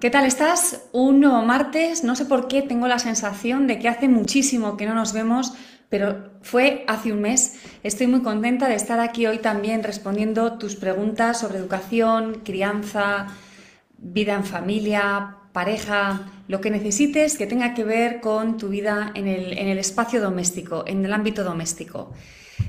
[0.00, 0.80] ¿Qué tal estás?
[0.92, 2.04] Un nuevo martes.
[2.04, 5.52] No sé por qué tengo la sensación de que hace muchísimo que no nos vemos,
[5.90, 7.60] pero fue hace un mes.
[7.82, 13.26] Estoy muy contenta de estar aquí hoy también respondiendo tus preguntas sobre educación, crianza,
[13.98, 19.28] vida en familia, pareja, lo que necesites que tenga que ver con tu vida en
[19.28, 22.12] el, en el espacio doméstico, en el ámbito doméstico.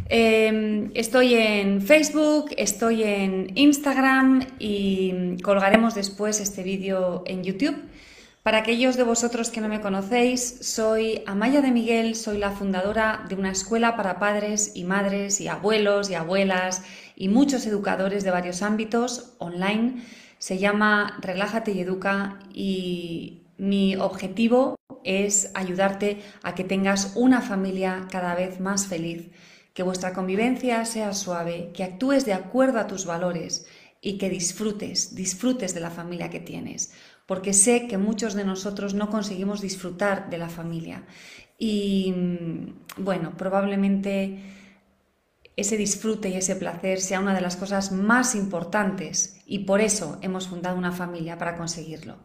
[0.09, 7.75] Eh, estoy en Facebook, estoy en Instagram y colgaremos después este vídeo en YouTube.
[8.43, 13.23] Para aquellos de vosotros que no me conocéis, soy Amaya de Miguel, soy la fundadora
[13.29, 16.83] de una escuela para padres y madres y abuelos y abuelas
[17.15, 20.01] y muchos educadores de varios ámbitos online.
[20.39, 28.07] Se llama Relájate y Educa y mi objetivo es ayudarte a que tengas una familia
[28.09, 29.29] cada vez más feliz
[29.73, 33.65] que vuestra convivencia sea suave, que actúes de acuerdo a tus valores
[34.01, 36.93] y que disfrutes, disfrutes de la familia que tienes,
[37.25, 41.05] porque sé que muchos de nosotros no conseguimos disfrutar de la familia.
[41.57, 44.39] Y mm, bueno, probablemente
[45.55, 50.17] ese disfrute y ese placer sea una de las cosas más importantes y por eso
[50.21, 52.17] hemos fundado una familia para conseguirlo.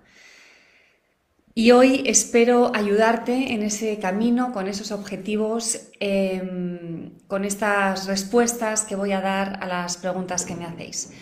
[1.58, 8.94] Y hoy espero ayudarte en ese camino, con esos objetivos, eh, con estas respuestas que
[8.94, 11.14] voy a dar a las preguntas que me hacéis.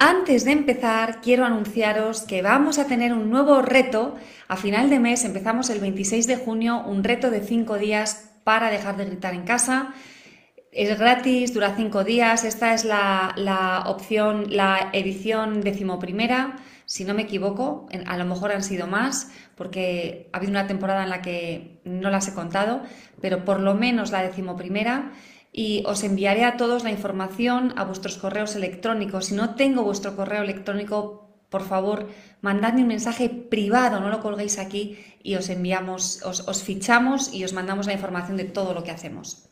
[0.00, 4.14] Antes de empezar, quiero anunciaros que vamos a tener un nuevo reto.
[4.48, 8.70] A final de mes empezamos el 26 de junio, un reto de 5 días para
[8.70, 9.92] dejar de gritar en casa.
[10.72, 12.44] Es gratis, dura 5 días.
[12.44, 18.62] Esta es la opción, la edición decimoprimera si no me equivoco, a lo mejor han
[18.62, 22.80] sido más, porque ha habido una temporada en la que no las he contado,
[23.20, 25.12] pero por lo menos la decimoprimera.
[25.52, 29.26] Y os enviaré a todos la información a vuestros correos electrónicos.
[29.26, 32.08] Si no tengo vuestro correo electrónico, por favor,
[32.40, 37.44] mandadme un mensaje privado, no lo colguéis aquí y os enviamos, os, os fichamos y
[37.44, 39.48] os mandamos la información de todo lo que hacemos.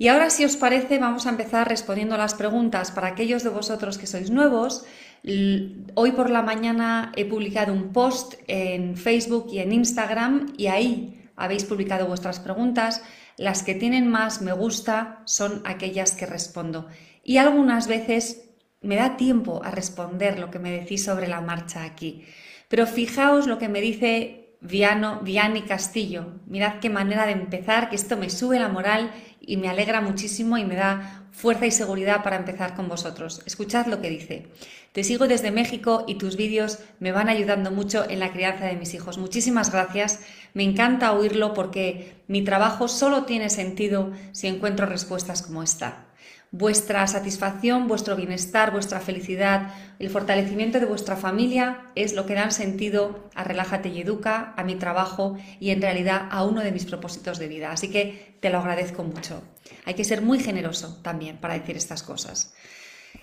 [0.00, 3.98] Y ahora, si os parece, vamos a empezar respondiendo las preguntas para aquellos de vosotros
[3.98, 4.86] que sois nuevos.
[5.24, 11.24] Hoy por la mañana he publicado un post en Facebook y en Instagram y ahí
[11.36, 13.02] habéis publicado vuestras preguntas.
[13.36, 16.88] Las que tienen más me gusta son aquellas que respondo.
[17.24, 18.48] Y algunas veces
[18.80, 22.24] me da tiempo a responder lo que me decís sobre la marcha aquí.
[22.68, 26.40] Pero fijaos lo que me dice Viano, Viani Castillo.
[26.46, 30.58] Mirad qué manera de empezar, que esto me sube la moral y me alegra muchísimo
[30.58, 33.42] y me da fuerza y seguridad para empezar con vosotros.
[33.46, 34.48] Escuchad lo que dice.
[34.90, 38.74] Te sigo desde México y tus vídeos me van ayudando mucho en la crianza de
[38.74, 39.18] mis hijos.
[39.18, 40.18] Muchísimas gracias.
[40.52, 46.07] Me encanta oírlo porque mi trabajo solo tiene sentido si encuentro respuestas como esta.
[46.50, 52.52] Vuestra satisfacción, vuestro bienestar, vuestra felicidad, el fortalecimiento de vuestra familia es lo que dan
[52.52, 56.86] sentido a Relájate y Educa, a mi trabajo y en realidad a uno de mis
[56.86, 57.70] propósitos de vida.
[57.70, 59.42] Así que te lo agradezco mucho.
[59.84, 62.54] Hay que ser muy generoso también para decir estas cosas.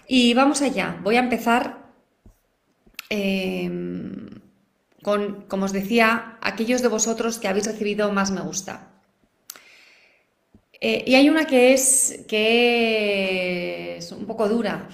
[0.07, 0.99] Y vamos allá.
[1.01, 1.93] Voy a empezar
[3.09, 4.29] em,
[5.01, 8.94] con, como os decía, aquellos de vosotros que habéis recibido más me gusta.
[10.87, 14.87] Eh, y hay una que es, que es un poco dura,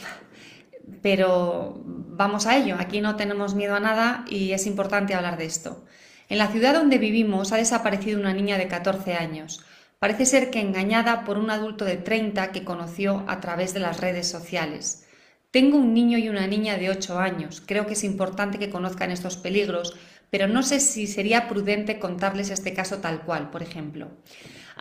[1.01, 2.77] pero vamos a ello.
[2.79, 5.83] Aquí no tenemos miedo a nada y es importante hablar de esto.
[6.29, 9.65] En la ciudad donde vivimos ha desaparecido una niña de 14 años.
[9.99, 13.99] Parece ser que engañada por un adulto de 30 que conoció a través de las
[13.99, 15.05] redes sociales.
[15.51, 17.61] Tengo un niño y una niña de 8 años.
[17.65, 19.93] Creo que es importante que conozcan estos peligros,
[20.29, 24.07] pero no sé si sería prudente contarles este caso tal cual, por ejemplo.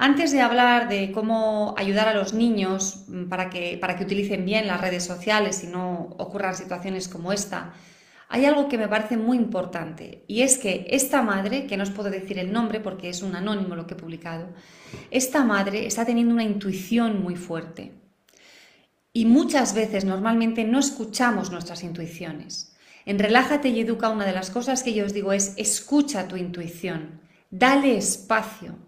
[0.02, 4.47] Antes de hablar de cómo ayudar a los niños mm, para que, para que utilicen
[4.47, 7.75] bien las redes sociales y no ocurran situaciones como esta,
[8.31, 11.91] hay algo que me parece muy importante y es que esta madre, que no os
[11.91, 14.49] puedo decir el nombre porque es un anónimo lo que he publicado,
[15.11, 17.93] esta madre está teniendo una intuición muy fuerte.
[19.12, 22.75] Y muchas veces normalmente no escuchamos nuestras intuiciones.
[23.05, 26.37] En Relájate y Educa una de las cosas que yo os digo es escucha tu
[26.37, 27.20] intuición,
[27.50, 28.79] dale espacio,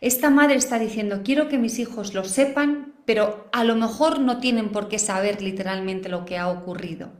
[0.00, 4.40] esta madre está diciendo, quiero que mis hijos lo sepan, pero a lo mejor no
[4.40, 7.12] tienen por qué saber literalmente lo que ha ocurrido.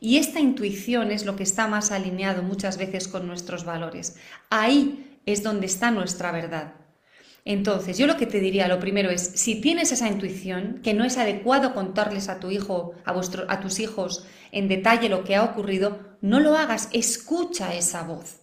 [0.00, 4.16] Y esta intuición es lo que está más alineado muchas veces con nuestros valores.
[4.50, 6.74] Ahí es donde está nuestra verdad.
[7.46, 11.04] Entonces, yo lo que te diría, lo primero es, si tienes esa intuición, que no
[11.04, 15.36] es adecuado contarles a tu hijo, a, vuestro, a tus hijos en detalle lo que
[15.36, 18.40] ha ocurrido, no lo hagas, escucha esa voz.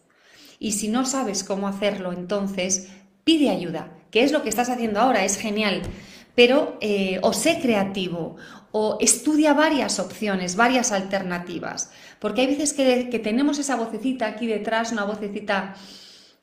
[0.59, 2.89] Y si no sabes cómo hacerlo, entonces
[3.23, 5.81] pide ayuda, que es lo que estás haciendo ahora, es genial.
[6.35, 8.37] Pero eh, o sé creativo,
[8.71, 14.47] o estudia varias opciones, varias alternativas, porque hay veces que, que tenemos esa vocecita aquí
[14.47, 15.75] detrás, una vocecita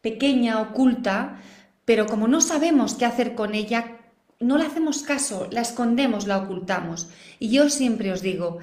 [0.02, 1.40] pequeña, oculta,
[1.84, 3.98] pero como no sabemos qué hacer con ella,
[4.40, 7.08] no le hacemos caso, la escondemos, la ocultamos.
[7.38, 8.58] Y yo siempre os digo,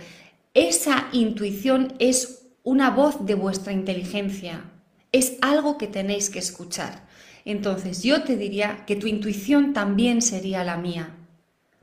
[0.54, 4.72] esa intuición es una voz de vuestra inteligencia,
[5.12, 7.05] es algo que tenéis que escuchar.
[7.46, 11.12] Entonces yo te diría que tu intuición también sería la mía,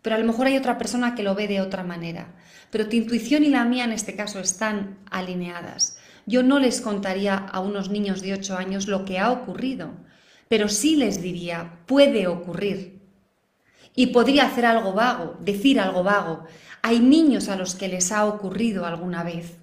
[0.02, 2.34] pero a lo mejor hay otra persona que lo ve de otra manera.
[2.70, 5.98] Pero tu intuición y la mía en este caso están alineadas.
[6.26, 9.92] Yo no les contaría a unos niños de 8 años lo que ha ocurrido,
[10.48, 13.00] pero sí les diría, puede ocurrir.
[13.94, 16.44] Y podría hacer algo vago, decir algo vago.
[16.82, 19.58] Hay niños a los que les ha ocurrido alguna vez.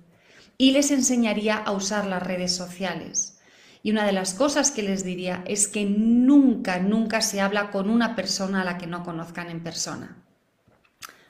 [0.57, 3.38] Y les enseñaría a usar las redes sociales.
[3.81, 7.89] Y una de las cosas que les diría es que nunca, nunca se habla con
[7.89, 10.17] una persona a la que no conozcan en persona,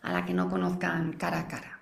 [0.02, 1.82] a la que no conozcan cara a cara.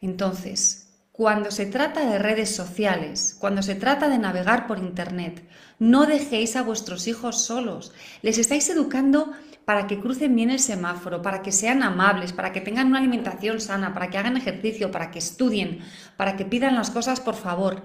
[0.00, 5.48] Entonces, cuando se trata de redes sociales, cuando se trata de navegar por Internet,
[5.80, 7.92] no dejéis a vuestros hijos solos.
[8.22, 9.32] Les estáis educando
[9.64, 13.60] para que crucen bien el semáforo, para que sean amables, para que tengan una alimentación
[13.60, 15.80] sana, para que hagan ejercicio, para que estudien,
[16.16, 17.82] para que pidan las cosas por favor.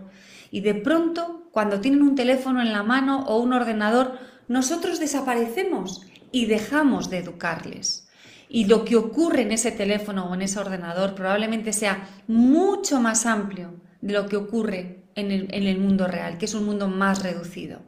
[0.51, 4.17] Y de pronto, cuando tienen un teléfono en la mano o un ordenador,
[4.47, 6.01] nosotros desaparecemos
[6.31, 8.09] y dejamos de educarles
[8.49, 13.27] y lo que ocurre en ese teléfono o en ese ordenador probablemente sea mucho más
[13.27, 17.81] amplio de lo que ocurre en el, mundo real, que es un mundo más reducido.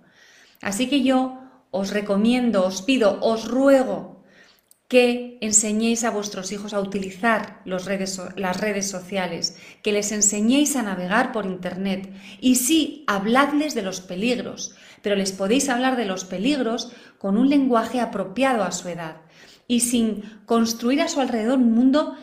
[0.61, 1.39] Así que yo
[1.71, 4.14] os recomiendo, os pido, os ruego
[4.95, 11.33] que enseñéis a vuestros hijos a utilizar las redes sociales, que les enseñéis a navegar
[11.33, 16.93] por Internet y sí, habladles de los peligros, pero les podéis hablar de los peligros
[17.17, 19.17] con un lenguaje apropiado a su edad
[19.67, 22.15] y sin construir a su alrededor un mundo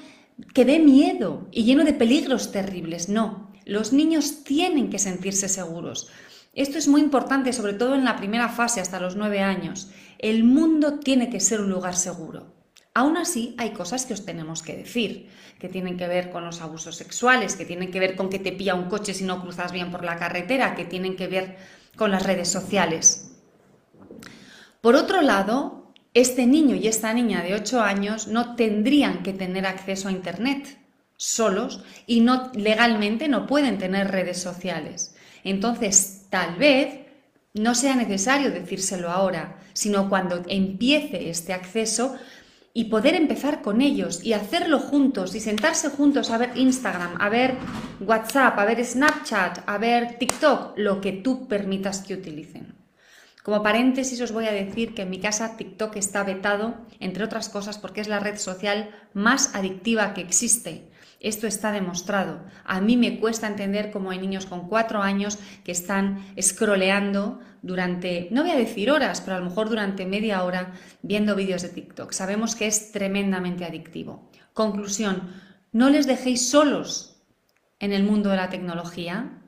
[0.54, 3.10] que dé miedo y lleno de peligros terribles.
[3.10, 6.08] No, los niños tienen que sentirse seguros.
[6.54, 9.90] Esto es muy importante, sobre todo en la primera fase, hasta los nueve años.
[10.18, 12.61] El mundo tiene que ser un lugar seguro.
[12.94, 16.60] Aún así, hay cosas que os tenemos que decir, que tienen que ver con los
[16.60, 19.72] abusos sexuales, que tienen que ver con que te pilla un coche si no cruzas
[19.72, 21.56] bien por la carretera, que tienen que ver
[21.96, 23.32] con las redes sociales.
[24.82, 29.64] Por otro lado, este niño y esta niña de 8 años no tendrían que tener
[29.64, 30.78] acceso a Internet
[31.16, 35.14] solos y no legalmente no pueden tener redes sociales.
[35.44, 37.06] Entonces, tal vez
[37.54, 42.16] no sea necesario decírselo ahora, sino cuando empiece este acceso
[42.74, 47.28] y poder empezar con ellos y hacerlo juntos y sentarse juntos a ver Instagram, a
[47.28, 47.56] ver
[48.00, 52.74] WhatsApp, a ver Snapchat, a ver TikTok, lo que tú permitas que utilicen.
[53.42, 57.48] Como paréntesis os voy a decir que en mi casa TikTok está vetado, entre otras
[57.48, 60.91] cosas, porque es la red social más adictiva que existe.
[61.22, 62.40] Esto está demostrado.
[62.64, 68.28] A mí me cuesta entender cómo hay niños con cuatro años que están scrolleando durante,
[68.30, 71.70] no voy a decir horas, pero a lo mejor durante media hora viendo vídeos de
[71.70, 72.12] TikTok.
[72.12, 74.28] Sabemos que es tremendamente adictivo.
[74.52, 75.30] Conclusión,
[75.72, 77.22] no les dejéis solos
[77.78, 79.38] en el mundo de la tecnología,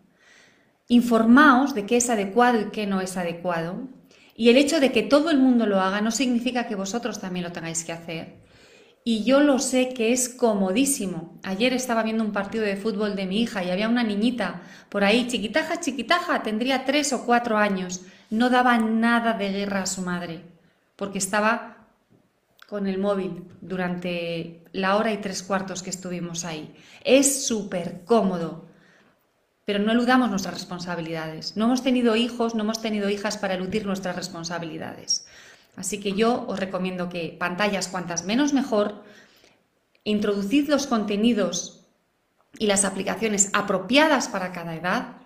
[0.89, 3.89] Informaos de qué es adecuado y qué no es adecuado.
[4.37, 7.45] Y el hecho de que todo el mundo lo haga no significa que vosotros también
[7.45, 8.44] lo tengáis que hacer.
[9.07, 11.39] Y yo lo sé que es comodísimo.
[11.43, 15.05] Ayer estaba viendo un partido de fútbol de mi hija y había una niñita por
[15.05, 18.01] ahí, chiquitaja, chiquitaja, tendría tres o cuatro años.
[18.31, 20.41] No daba nada de guerra a su madre,
[20.97, 21.87] porque estaba
[22.67, 26.75] con el móvil durante la hora y tres cuartos que estuvimos ahí.
[27.05, 28.65] Es súper cómodo
[29.65, 31.57] pero no eludamos nuestras responsabilidades.
[31.57, 35.27] No hemos tenido hijos, no hemos tenido hijas para eludir nuestras responsabilidades.
[35.77, 39.03] Así que yo os recomiendo que pantallas cuantas menos mejor,
[40.05, 41.85] introducid los contenidos
[42.59, 45.17] y las aplicaciones apropiadas para cada edad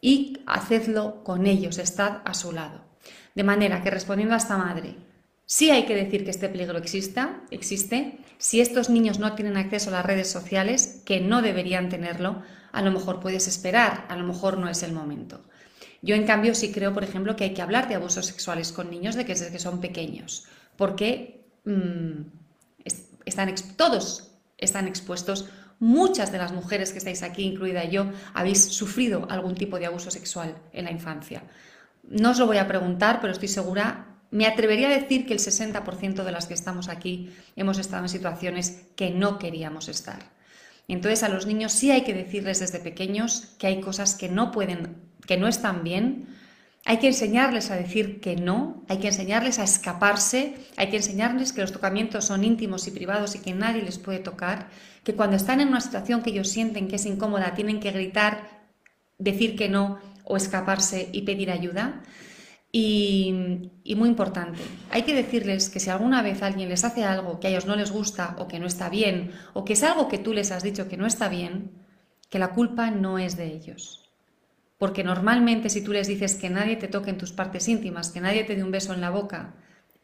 [0.00, 2.84] y hacedlo con ellos, estad a su lado.
[3.34, 4.96] De manera que respondiendo a esta madre,
[5.46, 8.18] sí hay que decir que este peligro exista, existe.
[8.36, 12.42] Si estos niños no tienen acceso a las redes sociales, que no deberían tenerlo,
[12.72, 15.42] a lo mejor puedes esperar, a lo mejor no es el momento.
[16.02, 18.90] Yo, en cambio, sí creo, por ejemplo, que hay que hablar de abusos sexuales con
[18.90, 22.22] niños de que desde que son pequeños, porque mm,
[23.24, 25.46] están, todos están expuestos.
[25.80, 30.10] Muchas de las mujeres que estáis aquí, incluida yo, habéis sufrido algún tipo de abuso
[30.10, 31.42] sexual en la infancia.
[32.02, 35.38] no os lo voy a preguntar, pero estoy segura, me atrevería a decir que el
[35.38, 40.37] 60% de las que estamos aquí hemos estado en situaciones que no queríamos estar.
[40.88, 44.50] Entonces a los niños sí hay que decirles desde pequeños que hay cosas que no
[44.50, 46.26] pueden, que no están bien.
[46.86, 51.52] Hay que enseñarles a decir que no, hay que enseñarles a escaparse, hay que enseñarles
[51.52, 54.70] que los tocamientos son íntimos y privados y que nadie les puede tocar,
[55.04, 58.48] que cuando están en una situación que ellos sienten que es incómoda tienen que gritar,
[59.18, 62.02] decir que no o escaparse y pedir ayuda.
[62.70, 63.32] Y,
[63.96, 64.60] muy importante,
[64.90, 67.76] hay que decirles que si alguna vez alguien les hace algo que a ellos no
[67.76, 70.62] les gusta o que no está bien, o que es algo que tú les has
[70.62, 71.70] dicho que no está bien,
[72.28, 74.10] que la culpa no es de ellos.
[74.76, 78.20] Porque normalmente si tú les dices que nadie te toque en tus partes íntimas, que
[78.20, 79.54] nadie te dé un beso en la boca,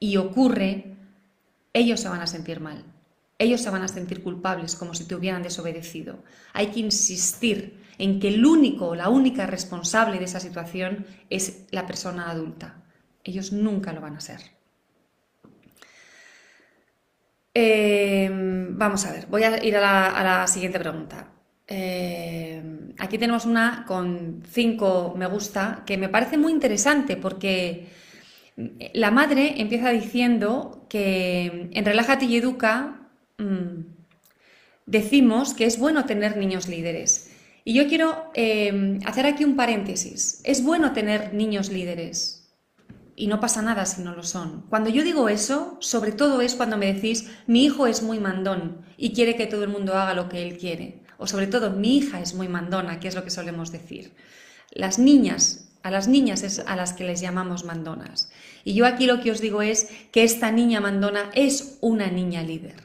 [0.00, 0.96] y ocurre,
[1.74, 2.84] ellos se van a sentir mal.
[3.38, 6.24] Ellos se van a sentir culpables como si te hubieran desobedecido.
[6.52, 11.66] Hay que insistir en que el único o la única responsable de esa situación es
[11.70, 12.82] la persona adulta.
[13.22, 14.40] Ellos nunca lo van a ser.
[17.54, 21.28] Em, vamos a ver, voy a ir a la, siguiente pregunta.
[21.66, 27.86] Em, aquí tenemos una con cinco me gusta que me parece muy interesante porque
[28.92, 33.08] la madre empieza diciendo que en Relájate y Educa
[33.38, 33.80] mm,
[34.86, 37.33] decimos que es bueno tener niños líderes.
[37.64, 40.40] Y yo quiero em, hacer aquí un paréntesis.
[40.44, 42.44] Es bueno tener niños líderes
[43.16, 44.66] y no pasa nada si no lo son.
[44.68, 48.84] Cuando yo digo eso, sobre todo es cuando me decís, mi hijo es muy mandón
[48.98, 51.00] y quiere que todo el mundo haga lo que él quiere.
[51.16, 54.12] O sobre todo, mi hija es muy mandona, que es lo que solemos decir.
[54.70, 58.30] Las niñas, a las niñas es a las que les llamamos mandonas.
[58.64, 62.42] Y yo aquí lo que os digo es que esta niña mandona es una niña
[62.42, 62.83] líder.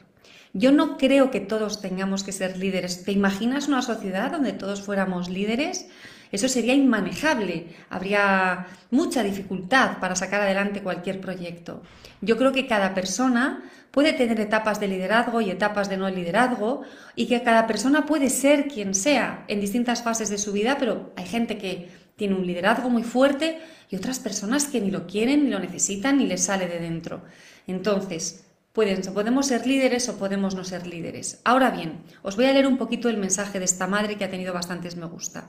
[0.53, 3.03] Yo no creo que todos tengamos que ser líderes.
[3.03, 5.87] ¿Te imaginas una sociedad donde todos fuéramos líderes?
[6.31, 11.81] Eso sería inmanejable, habría mucha dificultad para sacar adelante cualquier proyecto.
[12.21, 16.83] Yo creo que cada persona puede tener etapas de liderazgo y etapas de no liderazgo
[17.15, 21.13] y que cada persona puede ser quien sea en distintas fases de su vida, pero
[21.15, 25.45] hay gente que tiene un liderazgo muy fuerte y otras personas que ni lo quieren,
[25.45, 27.23] ni lo necesitan, ni les sale de dentro.
[27.65, 28.45] Entonces,
[29.13, 31.41] podemos ser líderes o podemos no ser líderes.
[31.43, 34.29] Ahora bien, os voy a leer un poquito el mensaje de esta madre que ha
[34.29, 35.47] tenido bastantes me gusta.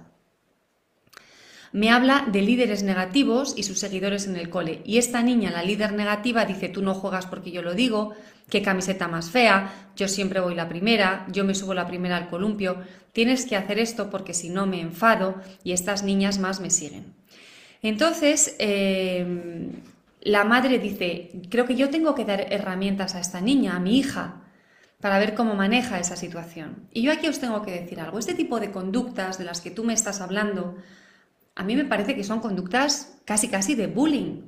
[1.73, 4.83] Me habla de líderes negativos y sus seguidores en el cole.
[4.85, 8.15] Y esta niña, la líder negativa, dice, tú no juegas porque yo lo digo,
[8.49, 12.29] qué camiseta más fea, yo siempre voy la primera, yo me subo la primera al
[12.29, 12.79] columpio,
[13.13, 17.15] tienes que hacer esto porque si no me enfado y estas niñas más me siguen.
[17.83, 19.25] Entonces, eh,
[20.21, 23.99] la madre dice, creo que yo tengo que dar herramientas a esta niña, a mi
[23.99, 24.43] hija,
[25.01, 26.89] para ver cómo maneja esa situación.
[26.93, 28.19] Y yo aquí os tengo que decir algo.
[28.19, 30.77] Este tipo de conductas de las que tú me estás hablando,
[31.55, 34.43] a mí me parece que son conductas casi casi de bullying.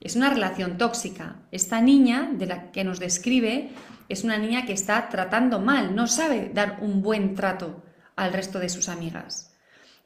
[0.00, 1.42] Es una relación tóxica.
[1.50, 3.70] Esta niña de la que nos describe
[4.08, 7.82] es una niña que está tratando mal, no sabe dar un buen trato
[8.16, 9.54] al resto de sus amigas.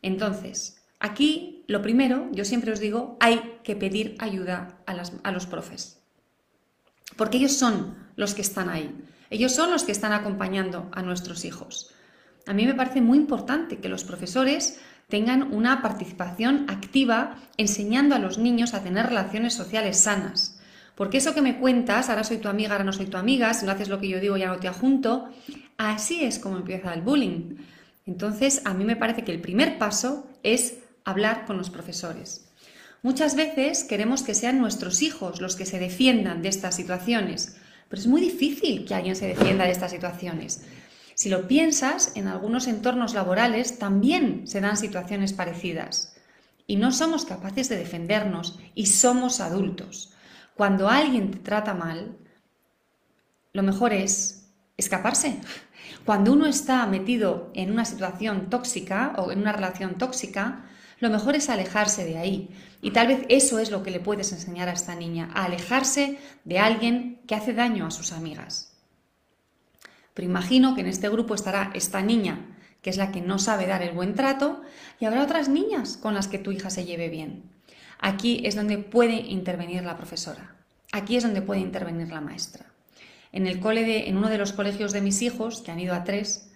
[0.03, 6.01] Entonces, Aquí, lo primero, yo siempre os digo, hay que pedir ayuda a, los profes.
[7.17, 8.95] Porque ellos son los que están ahí.
[9.31, 11.95] Ellos son los que están acompañando a nuestros hijos.
[12.47, 18.19] A mí me parece muy importante que los profesores tengan una participación activa enseñando a
[18.19, 20.59] los niños a tener relaciones sociales sanas.
[20.95, 23.65] Porque eso que me cuentas, ahora soy tu amiga, ahora no soy tu amiga, si
[23.65, 25.29] no haces lo que yo digo ya no te ajunto,
[25.79, 27.57] así es como empieza el bullying.
[28.05, 32.49] Entonces, a mí me parece que el primer paso es hablar con los profesores.
[33.03, 37.57] Muchas veces queremos que sean nuestros hijos los que se defiendan de estas situaciones,
[37.89, 40.65] pero es muy difícil que alguien se defienda de estas situaciones.
[41.15, 46.17] Si lo piensas, en algunos entornos laborales también se dan situaciones parecidas
[46.67, 50.15] y no somos capaces de defendernos y somos adultos.
[50.55, 52.17] Cuando alguien te trata mal,
[53.53, 55.41] lo mejor es escaparse.
[56.05, 60.65] Cuando uno está metido en una situación tóxica o en una relación tóxica,
[61.03, 62.49] lo mejor es alejarse de ahí.
[62.81, 66.17] Y tal vez eso es lo que le puedes enseñar a esta niña, a alejarse
[66.45, 68.79] de alguien que hace daño a sus amigas.
[70.15, 73.67] Pero imagino que en este grupo estará esta niña, que es la que no sabe
[73.67, 74.63] dar el buen trato,
[75.01, 77.51] y habrá otras niñas con las que tu hija se lleve bien.
[77.99, 80.55] Aquí es donde puede intervenir la profesora.
[80.93, 82.67] Aquí es donde puede intervenir la maestra.
[83.33, 85.95] En el cole de, en uno de los colegios de mis hijos, que han ido
[85.95, 86.49] a tres,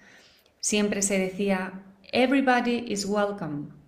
[0.61, 3.86] siempre se decía Everybody is welcome.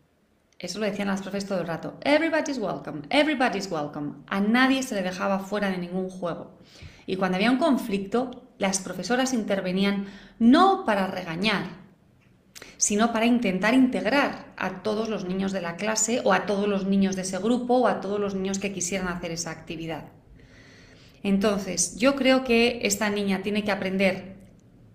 [0.58, 1.98] Eso lo decían las profes todo el rato.
[2.00, 4.14] Everybody's welcome, everybody's welcome.
[4.26, 6.58] A nadie se le dejaba fuera de ningún juego.
[7.06, 10.06] Y cuando había un conflicto, las profesoras intervenían
[10.40, 11.66] no para regañar,
[12.76, 16.86] sino para intentar integrar a todos los niños de la clase o a todos los
[16.86, 20.08] niños de ese grupo o a todos los niños que quisieran hacer esa actividad.
[21.22, 24.36] Entonces, yo creo que esta niña tiene que aprender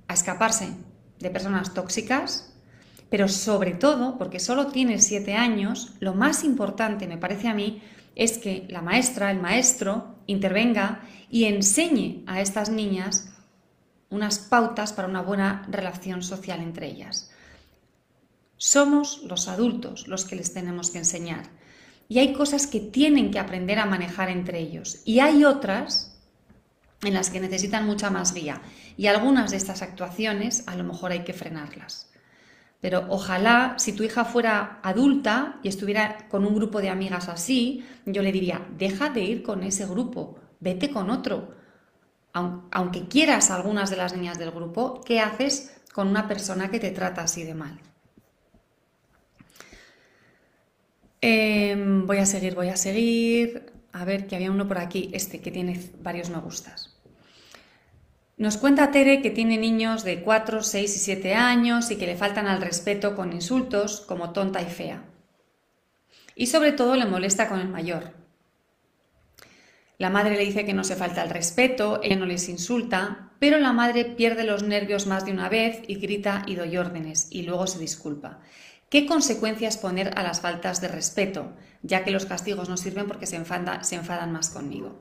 [0.09, 0.73] a escaparse
[1.19, 2.52] de personas tóxicas,
[3.13, 7.79] pero sobre todo, porque solo tiene siete años, lo más importante, me parece a mí,
[8.15, 13.31] es que la maestra, el maestro, intervenga y enseñe a estas niñas
[14.09, 17.29] unas pautas para una buena relación social entre ellas.
[18.57, 21.51] Somos los adultos los que les tenemos que enseñar.
[22.09, 25.03] Y hay cosas que tienen que aprender a manejar entre ellos.
[25.05, 26.19] Y hay otras
[27.03, 28.63] en las que necesitan mucha más guía.
[28.97, 32.09] Y algunas de estas actuaciones a lo mejor hay que frenarlas.
[32.83, 37.85] Pero ojalá, si tu hija fuera adulta y estuviera con un grupo de amigas así,
[38.05, 41.55] yo le diría, deja de ir con ese grupo, vete con otro.
[42.33, 46.81] Aunque quieras a algunas de las niñas del grupo, ¿qué haces con una persona que
[46.81, 47.79] te trata así de mal?
[51.21, 53.71] Em, voy a seguir, voy a seguir.
[53.93, 56.92] A ver, que había uno por aquí, este, que tiene varios me gustas.
[58.35, 62.17] Nos cuenta Tere que tiene niños de 4, 6 y 7 años y que le
[62.17, 65.03] faltan al respeto con insultos como tonta y fea.
[66.35, 68.13] Y sobre todo le molesta con el mayor.
[69.99, 73.59] La madre le dice que no se falta el respeto, ella no les insulta, pero
[73.59, 77.43] la madre pierde los nervios más de una vez y grita y doy órdenes y
[77.43, 78.39] luego se disculpa.
[78.89, 81.53] ¿Qué consecuencias poner a las faltas de respeto?
[81.83, 84.99] Ya que los castigos no sirven porque se enfadan más conmigo.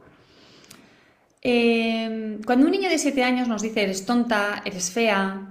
[1.42, 5.50] Em, cuando un niño de 7 años nos dice eres tonta, eres fea,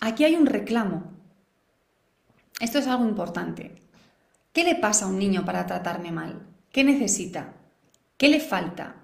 [0.00, 1.12] aquí hay un reclamo.
[2.58, 3.74] Esto es algo importante.
[4.52, 6.46] ¿Qué le pasa a un niño para tratarme mal?
[6.70, 7.54] ¿Qué necesita?
[8.16, 8.96] ¿Qué le falta?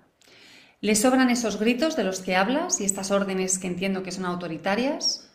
[0.81, 4.25] ¿Le sobran esos gritos de los que hablas y estas órdenes que entiendo que son
[4.25, 5.31] autoritarias?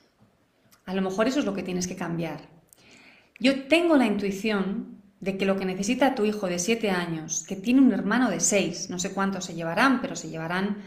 [0.86, 2.50] A lo mejor eso es lo que tienes que cambiar.
[3.40, 4.93] Yo tengo la intuición
[5.24, 8.42] de que lo que necesita tu hijo de 7 años, que tiene un hermano de
[8.42, 10.80] 6, no sé cuántos se llevarán, pero se llevarán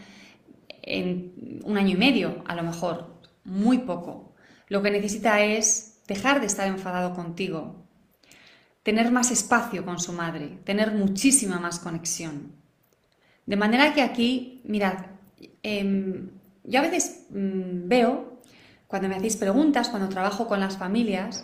[0.83, 4.35] en un año y medio, a lo mejor, muy poco.
[4.67, 7.83] Lo que necesita es dejar de estar enfadado contigo,
[8.83, 12.51] tener más espacio con su madre, tener muchísima más conexión.
[13.47, 14.97] De manera que aquí, mirad,
[15.63, 16.29] em,
[16.63, 18.39] yo a veces mm, veo,
[18.85, 21.43] cuando me hacéis preguntas, cuando trabajo con las familias,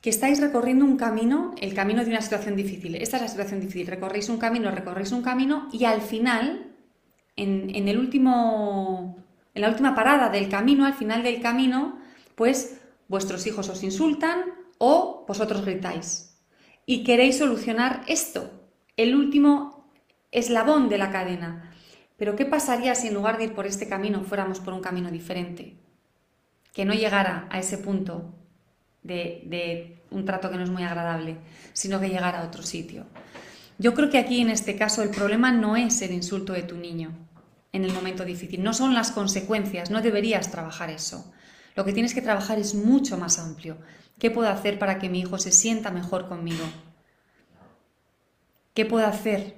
[0.00, 2.94] que estáis recorriendo un camino, el camino de una situación difícil.
[2.94, 3.86] Esta es la situación difícil.
[3.86, 6.72] Recorréis un camino, recorréis un camino y al final,
[7.36, 9.22] en, el último,
[9.54, 11.98] en la última parada del camino, al final del camino,
[12.34, 14.44] pues vuestros hijos os insultan
[14.78, 16.38] o vosotros gritáis.
[16.86, 18.50] Y queréis solucionar esto,
[18.96, 19.92] el último
[20.32, 21.74] eslabón de la cadena.
[22.16, 25.10] Pero ¿qué pasaría si en lugar de ir por este camino fuéramos por un camino
[25.10, 25.76] diferente?
[26.72, 28.39] Que no llegara a ese punto
[29.02, 31.36] de, un trato que no es muy agradable,
[31.72, 33.06] sino que llegar a otro sitio.
[33.78, 36.76] Yo creo que aquí en este caso el problema no es el insulto de tu
[36.76, 37.16] niño
[37.72, 41.32] en el momento difícil, no son las consecuencias, no deberías trabajar eso.
[41.76, 43.78] Lo que tienes que trabajar es mucho más amplio.
[44.18, 46.64] ¿Qué puedo hacer para que mi hijo se sienta mejor conmigo?
[48.74, 49.56] ¿Qué puedo hacer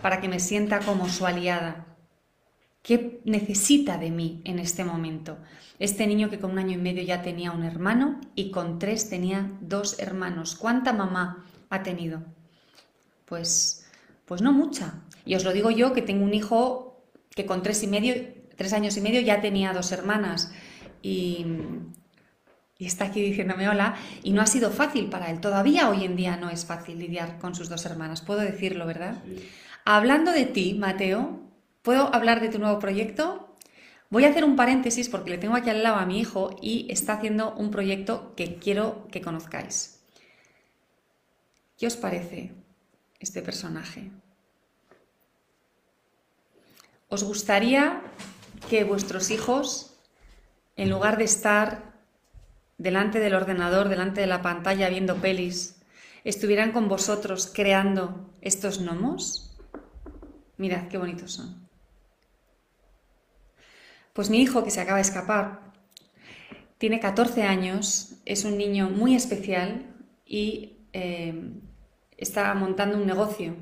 [0.00, 1.91] para que me sienta como su aliada?
[2.82, 5.38] ¿Qué necesita de mí en este momento?
[5.78, 9.08] Este niño que con un año y medio ya tenía un hermano y con tres
[9.08, 10.56] tenía dos hermanos.
[10.56, 12.22] ¿Cuánta mamá ha tenido?
[13.26, 13.86] Pues,
[14.26, 14.94] pues no mucha.
[15.24, 18.14] Y os lo digo yo que tengo un hijo que con tres y medio,
[18.56, 20.52] tres años y medio ya tenía dos hermanas
[21.02, 21.46] y,
[22.78, 25.40] y está aquí diciéndome hola y no ha sido fácil para él.
[25.40, 28.22] Todavía hoy en día no es fácil lidiar con sus dos hermanas.
[28.22, 29.22] Puedo decirlo, ¿verdad?
[29.84, 31.41] Hablando de ti, Mateo,
[31.82, 33.56] ¿Puedo hablar de tu nuevo proyecto?
[34.08, 36.86] Voy a hacer un paréntesis porque le tengo aquí al lado a mi hijo y
[36.90, 40.00] está haciendo un proyecto que quiero que conozcáis.
[41.76, 42.52] ¿Qué os parece
[43.18, 44.12] este personaje?
[47.08, 48.00] ¿Os gustaría
[48.70, 49.98] que vuestros hijos,
[50.76, 51.94] en lugar de estar
[52.78, 55.82] delante del ordenador, delante de la pantalla viendo pelis,
[56.22, 59.58] estuvieran con vosotros creando estos gnomos?
[60.58, 61.61] Mirad qué bonitos son.
[64.12, 65.72] Pues mi hijo, que se acaba de escapar,
[66.78, 69.94] tiene 14 años, es un niño muy especial
[70.26, 71.52] y eh,
[72.16, 73.54] está montando un negocio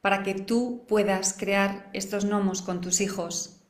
[0.00, 3.60] para que tú puedas crear estos gnomos con tus hijos.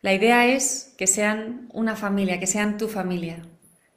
[0.00, 3.42] La idea es que sean una familia, que sean tu familia.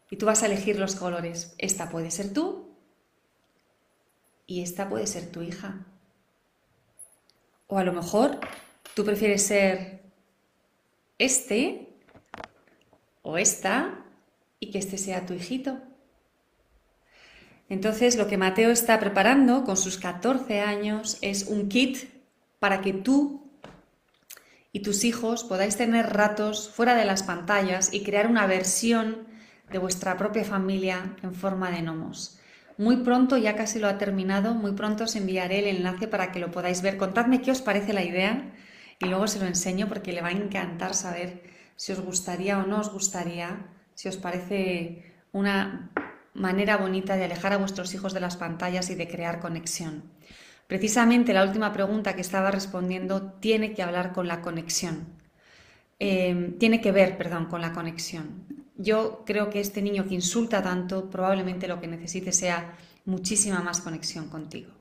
[0.10, 1.56] Y tú vas a elegir los colores.
[1.58, 2.76] Esta puede ser tú
[4.46, 5.86] y esta puede ser tu hija.
[7.68, 8.40] O a lo mejor
[8.96, 10.03] tú prefieres ser
[11.24, 11.90] este
[13.22, 14.06] o esta
[14.60, 15.80] y que este sea tu hijito.
[17.70, 22.10] Entonces, lo que Mateo está preparando con sus 14 años es un kit
[22.60, 23.50] para que tú
[24.72, 29.28] y tus hijos podáis tener ratos fuera de las pantallas y crear una versión
[29.72, 32.40] de vuestra propia familia en forma de gnomos.
[32.78, 36.40] Muy pronto, ya casi lo ha terminado, muy pronto os enviaré el enlace para que
[36.40, 36.98] lo podáis ver.
[36.98, 38.52] Contadme qué os parece la idea
[39.04, 41.44] y luego se lo enseño porque le va a encantar saber
[41.76, 45.92] si os gustaría o no os gustaría, si os parece una
[46.34, 50.04] manera bonita de alejar a vuestros hijos de las pantallas y de crear conexión.
[50.68, 55.06] Precisamente la última pregunta que estaba respondiendo tiene que hablar con la conexión.
[56.00, 58.46] Em, tiene que ver, perdón, con la conexión.
[58.76, 63.82] Yo creo que este niño que insulta tanto probablemente lo que necesite sea muchísima más
[63.82, 64.73] conexión contigo.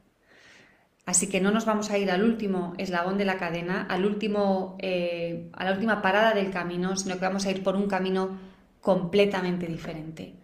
[1.04, 4.76] Así que no nos vamos a ir al último eslabón de la cadena, al último,
[4.78, 8.38] eh, a la última parada del camino, sino que vamos a ir por un camino
[8.80, 10.36] completamente diferente.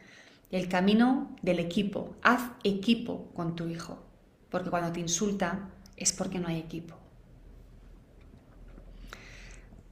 [0.51, 2.17] El camino del equipo.
[2.23, 4.03] Haz equipo con tu hijo,
[4.51, 6.97] porque cuando te insulta es porque no hay equipo.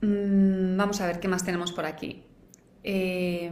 [0.01, 2.23] Mm, vamos a ver qué más tenemos por aquí.
[2.83, 3.51] Eh,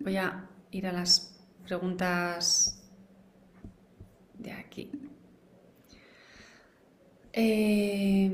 [0.00, 2.79] voy a ir a las preguntas
[4.42, 4.90] de aquí.
[7.32, 8.30] Eh,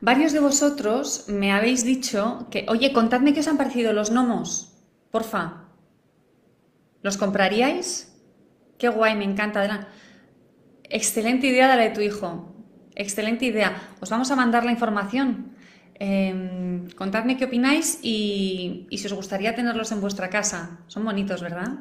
[0.00, 4.76] varios de vosotros me habéis dicho que, oye, contadme qué os han parecido los gnomos,
[5.10, 5.64] porfa.
[7.02, 8.14] ¿Los compraríais?
[8.76, 9.88] Qué guay, me encanta.
[10.84, 12.54] Excelente idea la de tu hijo.
[12.94, 13.94] Excelente idea.
[14.00, 15.54] Os vamos a mandar la información.
[15.94, 20.80] Em, contadme qué opináis y, si os gustaría tenerlos en vuestra casa.
[20.86, 21.78] Son bonitos, ¿verdad?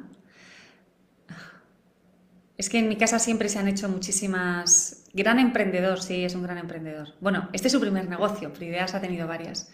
[2.57, 5.03] Es que en mi casa siempre se han hecho muchísimas...
[5.13, 7.13] Gran emprendedor, sí, es un gran emprendedor.
[7.21, 9.71] Bueno, este es su primer negocio, pero ideas ha tenido varias.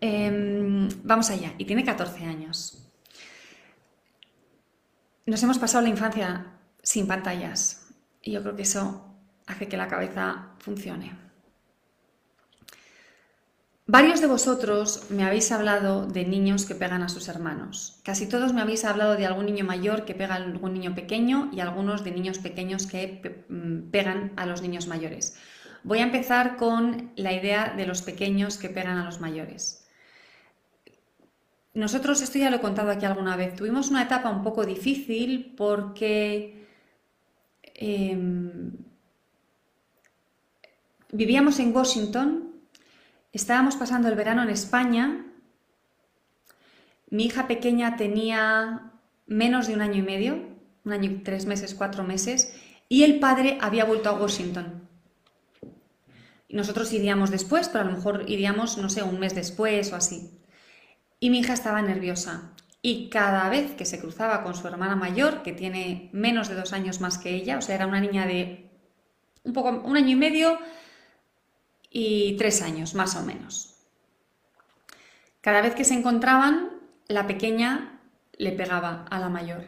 [0.00, 2.88] Em, vamos allá, y tiene 14 años.
[5.26, 6.46] Nos hemos pasado la infancia
[6.82, 7.86] sin pantallas
[8.22, 9.14] y yo creo que eso
[9.46, 11.27] hace que la cabeza funcione.
[13.90, 18.02] Varios de vosotros me habéis hablado de niños que pegan a sus hermanos.
[18.04, 21.48] Casi todos me habéis hablado de algún niño mayor que pega a algún niño pequeño
[21.54, 25.38] y algunos de niños pequeños que mm, pegan a los niños mayores.
[25.84, 29.88] Voy a empezar con la idea de los pequeños que pegan a los mayores.
[31.72, 35.54] Nosotros, esto ya lo he contado aquí alguna vez, tuvimos una etapa un poco difícil
[35.56, 36.66] porque
[37.74, 38.70] em,
[41.10, 42.47] vivíamos en Washington,
[43.32, 45.26] estábamos pasando el verano en España,
[47.10, 48.92] mi hija pequeña tenía
[49.26, 50.48] menos de un año y medio,
[50.84, 52.54] un año y tres meses, cuatro meses,
[52.88, 54.88] y el padre había vuelto a Washington.
[56.48, 60.30] Nosotros iríamos después, pero a lo mejor iríamos, no sé, un mes después o así.
[61.20, 62.54] Y mi hija estaba nerviosa.
[62.80, 66.72] Y cada vez que se cruzaba con su hermana mayor, que tiene menos de dos
[66.72, 68.70] años más que ella, o sea, era una niña de
[69.42, 70.58] un poco, un año y medio
[71.90, 73.74] y tres años, más o menos.
[75.40, 76.70] Cada vez que se encontraban,
[77.06, 78.00] la pequeña
[78.36, 79.64] le pegaba a la mayor.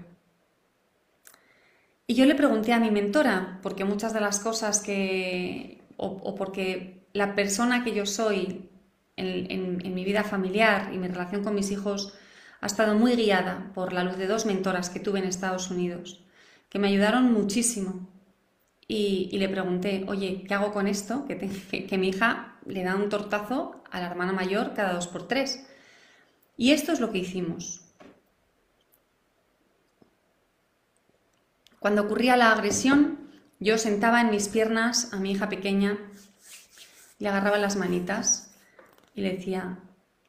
[2.07, 7.07] Y yo le pregunté a mi mentora, porque muchas de las cosas que, o porque
[7.13, 8.71] la persona que yo soy
[9.21, 12.15] en, mi vida familiar y mi relación con mis hijos
[12.61, 16.21] ha estado muy guiada por la luz de dos mentoras que tuve en Estados Unidos,
[16.69, 18.09] que me ayudaron muchísimo.
[18.93, 21.25] Y, le pregunté, oye, ¿qué hago con esto?
[21.25, 25.29] Que, que, mi hija le da un tortazo a la hermana mayor cada dos por
[25.29, 25.65] tres.
[26.57, 27.83] Y esto es lo que hicimos.
[31.79, 35.97] Cuando ocurría la agresión, yo sentaba en mis piernas a mi hija pequeña,
[37.21, 38.57] le agarraba las manitas
[39.15, 39.79] y le decía,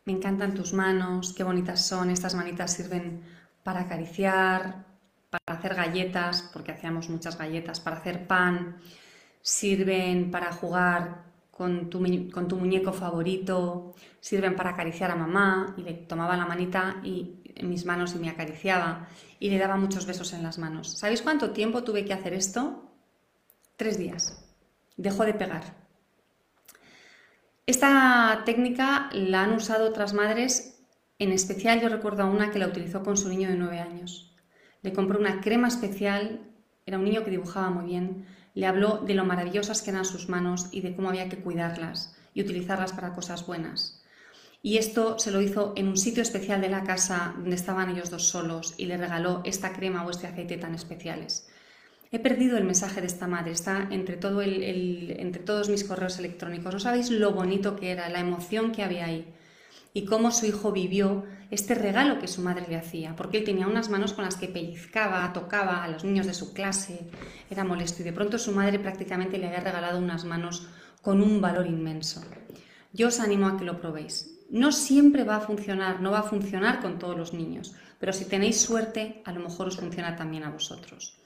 [0.06, 3.24] me encantan tus manos, qué bonitas son, estas manitas sirven
[3.64, 4.91] para acariciar,
[5.32, 8.78] para hacer galletas, porque hacíamos muchas galletas, para hacer pan,
[9.42, 16.36] sirven para jugar con tu, muñeco favorito, sirven para acariciar a mamá, y le tomaba
[16.36, 19.08] la manita y en mis manos y me acariciaba
[19.40, 20.98] y le daba muchos besos en las manos.
[20.98, 22.90] ¿Sabéis cuánto tiempo tuve que hacer esto?
[23.78, 24.44] Tres días.
[24.98, 25.64] Dejó de pegar.
[27.66, 30.84] Esta técnica la han usado otras madres,
[31.20, 34.31] en especial yo recuerdo a una que la utilizó con su niño de 9 años.
[34.82, 36.42] Le compró una crema especial,
[36.86, 40.28] era un niño que dibujaba muy bien, le habló de lo maravillosas que eran sus
[40.28, 44.02] manos y de cómo había que cuidarlas y utilizarlas para cosas buenas.
[44.64, 48.10] Y esto se lo hizo en un sitio especial de la casa donde estaban ellos
[48.10, 51.48] dos solos y le regaló esta crema o este aceite tan especiales.
[52.12, 56.20] He perdido el mensaje de esta madre, está entre, todo el, entre todos mis correos
[56.20, 56.74] electrónicos.
[56.74, 59.26] No sabéis lo bonito que era, la emoción que había ahí
[59.94, 63.68] y cómo su hijo vivió este regalo que su madre le hacía, porque él tenía
[63.68, 67.10] unas manos con las que pellizcaba, tocaba a los niños de su clase,
[67.50, 70.68] era molesto y de pronto su madre prácticamente le había regalado unas manos
[71.02, 72.22] con un valor inmenso.
[72.94, 74.38] Yo os animo a que lo probéis.
[74.50, 78.26] No siempre va a funcionar, no va a funcionar con todos los niños, pero si
[78.26, 81.18] tenéis suerte, a lo mejor os funciona también a vosotros.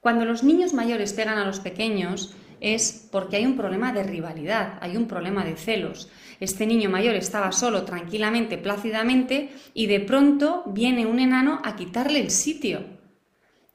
[0.00, 4.78] Cuando los niños mayores pegan a los pequeños es porque hay un problema de rivalidad,
[4.80, 6.08] hay un problema de celos.
[6.40, 12.20] Este niño mayor estaba solo, tranquilamente, plácidamente, y de pronto viene un enano a quitarle
[12.20, 12.98] el sitio.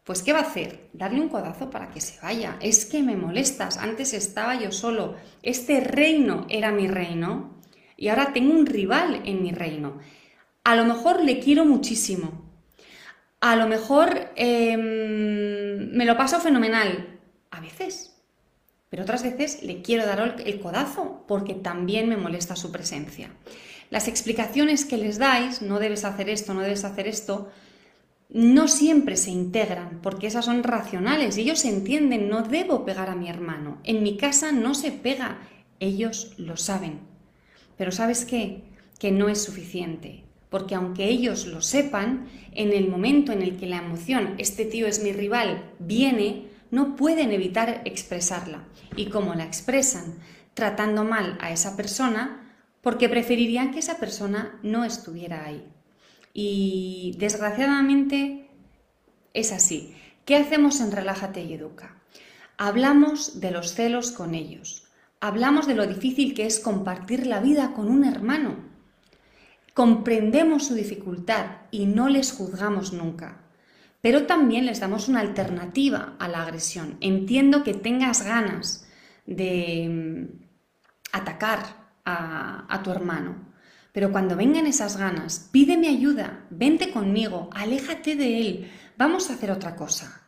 [0.03, 0.89] Pues ¿qué va a hacer?
[0.93, 2.57] Darle un codazo para que se vaya.
[2.59, 7.61] Es que me molestas, antes estaba yo solo, este reino era mi reino
[7.97, 9.99] y ahora tengo un rival en mi reino.
[10.63, 12.45] A lo mejor le quiero muchísimo,
[13.41, 17.19] a lo mejor em, me lo paso fenomenal,
[17.51, 18.14] a veces,
[18.89, 23.31] pero otras veces le quiero dar el codazo porque también me molesta su presencia.
[23.89, 27.49] Las explicaciones que les dais, no debes hacer esto, no debes hacer esto,
[28.29, 33.15] no siempre se integran porque esas son racionales y ellos entienden, no debo pegar a
[33.15, 33.79] mi hermano.
[33.83, 35.39] En mi casa no se pega,
[35.79, 36.99] ellos lo saben.
[37.77, 38.63] Pero ¿sabes qué?
[38.99, 43.65] Que no es suficiente porque aunque ellos lo sepan, en el momento en el que
[43.65, 46.43] la emoción, este tío es mi rival, viene,
[46.75, 48.63] no pueden evitar expresarla.
[48.95, 50.19] Y como la expresan
[50.53, 55.65] tratando mal a esa persona, porque preferirían que esa persona no estuviera ahí.
[56.33, 58.49] Y desgraciadamente
[59.33, 59.95] es así.
[60.25, 61.97] ¿Qué hacemos en Relájate y Educa?
[62.57, 64.83] Hablamos de los celos con ellos.
[65.19, 68.75] Hablamos de lo difícil que es compartir la vida con un hermano
[69.75, 73.41] comprendemos su dificultad y no les juzgamos nunca.
[74.05, 76.95] Pero también les damos una alternativa a la agresión.
[77.01, 78.87] Entiendo que tengas ganas
[79.25, 80.45] de mm,
[81.11, 83.51] atacar a, a tu hermano,
[83.93, 89.49] pero cuando vengan esas ganas, pídeme ayuda, vente conmigo, aléjate de él, vamos a hacer
[89.49, 90.21] otra cosa,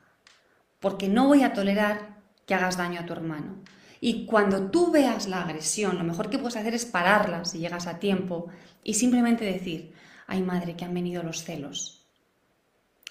[0.80, 3.62] porque no voy a tolerar que hagas daño a tu hermano.
[4.02, 7.86] Y cuando tú veas la agresión, lo mejor que puedes hacer es pararla si llegas
[7.86, 8.48] a tiempo
[8.84, 9.94] y simplemente decir,
[10.26, 11.97] ay madre, que han venido los celos.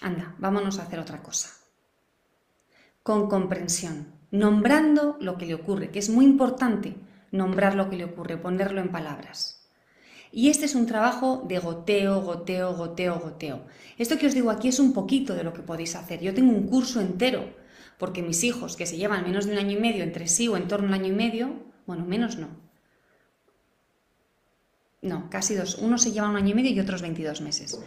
[0.01, 1.49] Anda, vámonos a hacer otra cosa.
[3.03, 6.95] Con comprensión, nombrando lo que le ocurre, que es muy importante
[7.31, 9.69] nombrar lo que le ocurre, ponerlo en palabras.
[10.31, 13.65] Y este es un trabajo de goteo, goteo, goteo, goteo.
[13.97, 16.19] Esto que os digo aquí es un poquito de lo que podéis hacer.
[16.19, 17.55] Yo tengo un curso entero
[17.97, 20.57] porque mis hijos, que se llevan menos de un año y medio entre sí o
[20.57, 21.53] en torno a un año y medio,
[21.87, 22.49] bueno, menos no.
[25.01, 25.77] No, casi dos.
[25.79, 27.79] Uno se lleva un año y medio y otros 22 meses.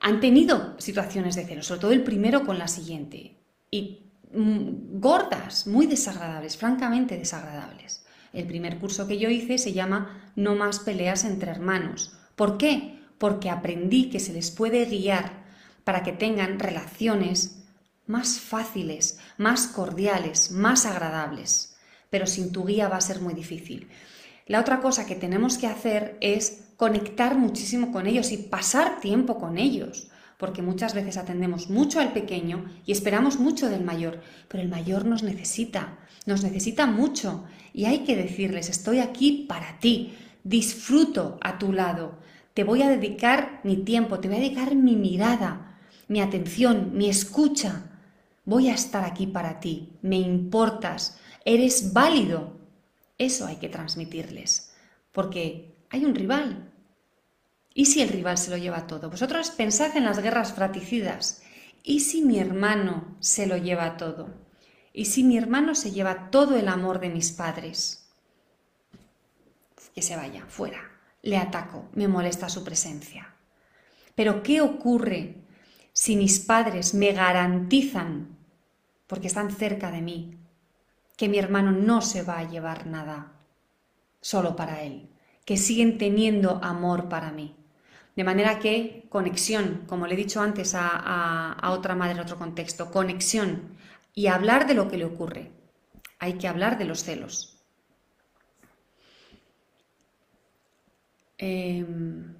[0.00, 3.36] Han tenido situaciones de celo, sobre todo el primero con la siguiente.
[3.70, 8.04] Y mm, gordas, muy desagradables, francamente desagradables.
[8.32, 12.16] El primer curso que yo hice se llama No más peleas entre hermanos.
[12.36, 13.00] ¿Por qué?
[13.18, 15.44] Porque aprendí que se les puede guiar
[15.84, 17.64] para que tengan relaciones
[18.06, 21.76] más fáciles, más cordiales, más agradables.
[22.10, 23.88] Pero sin tu guía va a ser muy difícil.
[24.48, 29.38] La otra cosa que tenemos que hacer es conectar muchísimo con ellos y pasar tiempo
[29.38, 30.08] con ellos,
[30.38, 35.04] porque muchas veces atendemos mucho al pequeño y esperamos mucho del mayor, pero el mayor
[35.04, 41.58] nos necesita, nos necesita mucho y hay que decirles, estoy aquí para ti, disfruto a
[41.58, 42.18] tu lado,
[42.54, 47.10] te voy a dedicar mi tiempo, te voy a dedicar mi mirada, mi atención, mi
[47.10, 47.90] escucha,
[48.46, 52.57] voy a estar aquí para ti, me importas, eres válido.
[53.18, 54.74] Eso hay que transmitirles,
[55.12, 56.72] porque hay un rival.
[57.74, 59.10] ¿Y si el rival se lo lleva todo?
[59.10, 61.42] Vosotros pensad en las guerras fraticidas.
[61.82, 64.28] ¿Y si mi hermano se lo lleva todo?
[64.92, 68.08] ¿Y si mi hermano se lleva todo el amor de mis padres?
[69.94, 70.90] Que se vaya, fuera.
[71.22, 73.34] Le ataco, me molesta su presencia.
[74.14, 75.36] Pero ¿qué ocurre
[75.92, 78.38] si mis padres me garantizan
[79.08, 80.37] porque están cerca de mí,
[81.18, 83.32] que mi hermano no se va a llevar nada
[84.20, 85.10] solo para él,
[85.44, 87.56] que siguen teniendo amor para mí.
[88.14, 92.92] De manera que conexión, como le he dicho antes a, otra madre en otro contexto,
[92.92, 93.76] conexión
[94.14, 95.50] y hablar de lo que le ocurre.
[96.20, 97.64] Hay que hablar de los celos.
[101.36, 102.34] Em,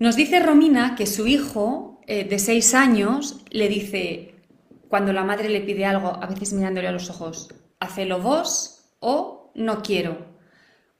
[0.00, 4.37] nos dice Romina que su hijo eh, de seis años le dice,
[4.88, 9.52] cuando la madre le pide algo, a veces mirándole a los ojos, hacelo vos o
[9.54, 10.26] no quiero.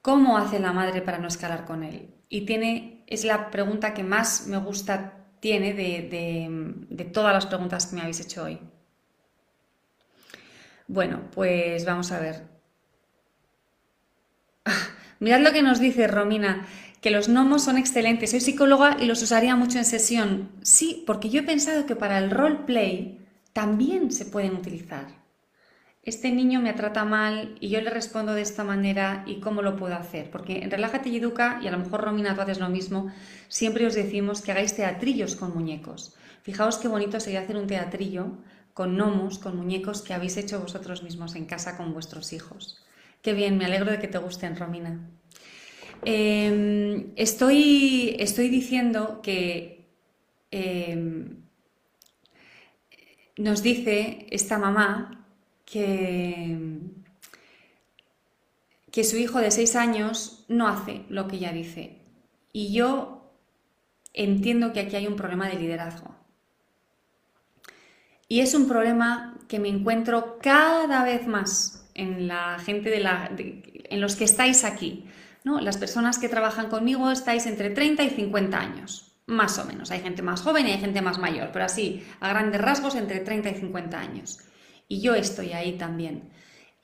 [0.02, 2.14] ¿Cómo hace la madre para no escalar con él?
[2.28, 7.86] Y tiene, es la pregunta que más me gusta, tiene de, de todas las preguntas
[7.86, 8.60] que me habéis hecho hoy.
[10.86, 12.44] Bueno, pues vamos a ver.
[15.20, 16.66] Mirad lo que nos dice Romina,
[17.00, 18.30] que los gnomos son excelentes.
[18.30, 20.50] Soy psicóloga y los usaría mucho en sesión.
[20.62, 23.17] Sí, porque yo he pensado que para el roleplay
[23.60, 25.06] también se pueden utilizar
[26.08, 29.76] este niño me trata mal y yo le respondo de esta manera y cómo lo
[29.76, 30.30] puedo hacer.
[30.30, 33.12] Porque en Relájate y Educa, y a lo mejor Romina tú haces lo mismo,
[33.48, 36.16] siempre os decimos que hagáis teatrillos con muñecos.
[36.42, 38.38] Fijaos qué bonito sería hacer un teatrillo
[38.72, 42.82] con gnomos, con muñecos que habéis hecho vosotros mismos en casa con vuestros hijos.
[43.20, 45.10] Qué bien, me alegro de que te gusten, Romina.
[46.04, 49.90] Em, estoy, estoy, diciendo que
[50.52, 51.47] em,
[53.38, 55.24] nos dice esta mamá
[55.64, 56.56] que,
[58.90, 61.98] que su hijo de seis años no hace lo que ella dice.
[62.52, 63.32] Y yo
[64.12, 66.14] entiendo que aquí hay un problema de liderazgo.
[68.28, 73.30] Y es un problema que me encuentro cada vez más en la gente de la,
[73.36, 75.06] en los que estáis aquí.
[75.44, 75.60] ¿no?
[75.60, 79.92] Las personas que trabajan conmigo estáis entre 30 y 50 años, más o menos.
[79.92, 83.20] Hay gente más joven y hay gente más mayor, pero así, a grandes rasgos, entre
[83.20, 84.40] 30 y 50 años
[84.88, 86.30] y yo estoy ahí también.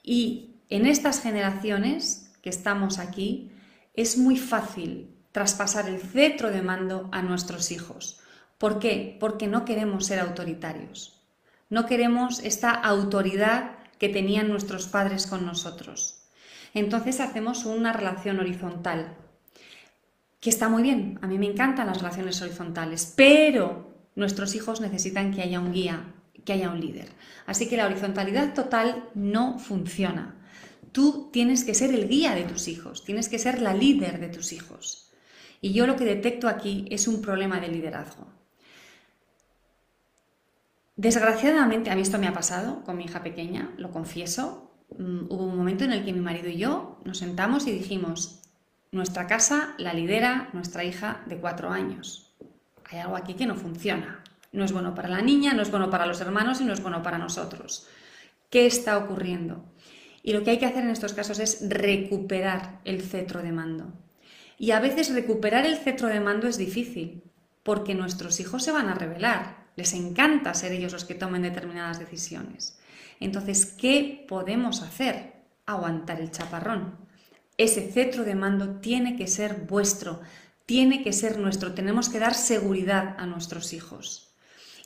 [0.02, 3.50] Y en estas generaciones que estamos aquí,
[3.94, 8.20] es muy fácil traspasar el cetro de mando a nuestros hijos.
[8.58, 9.16] ¿Por qué?
[9.18, 11.22] Porque no queremos ser autoritarios.
[11.70, 16.28] No queremos esta autoridad que tenían nuestros padres con nosotros.
[16.74, 19.16] Entonces hacemos una relación horizontal,
[20.44, 25.32] que está muy bien, a mí me encantan las relaciones horizontales, pero nuestros hijos necesitan
[25.32, 26.12] que haya un guía,
[26.44, 27.08] que haya un líder.
[27.46, 30.34] Así que la horizontalidad total no funciona.
[30.92, 34.28] Tú tienes que ser el guía de tus hijos, tienes que ser la líder de
[34.28, 35.10] tus hijos.
[35.62, 38.26] Y yo lo que detecto aquí es un problema de liderazgo.
[40.94, 44.74] Desgraciadamente, a mí esto me ha pasado con mi hija pequeña, lo confieso.
[44.98, 48.43] Mm, hubo un momento en el que mi marido y yo nos sentamos y dijimos,
[48.94, 52.32] nuestra casa la lidera nuestra hija de cuatro años.
[52.90, 54.22] Hay algo aquí que no funciona.
[54.52, 56.80] No es bueno para la niña, no es bueno para los hermanos y no es
[56.80, 57.88] bueno para nosotros.
[58.50, 59.64] ¿Qué está ocurriendo?
[60.22, 63.92] Y lo que hay que hacer en estos casos es recuperar el cetro de mando.
[64.58, 67.24] Y a veces recuperar el cetro de mando es difícil,
[67.64, 69.64] porque nuestros hijos se van a rebelar.
[69.74, 72.78] Les encanta ser ellos los que tomen determinadas decisiones.
[73.18, 75.32] Entonces, ¿qué podemos hacer?
[75.66, 77.03] Aguantar el chaparrón.
[77.56, 80.20] Ese cetro de mando tiene que ser vuestro,
[80.66, 81.72] tiene que ser nuestro.
[81.74, 84.24] Tenemos que dar seguridad a nuestros hijos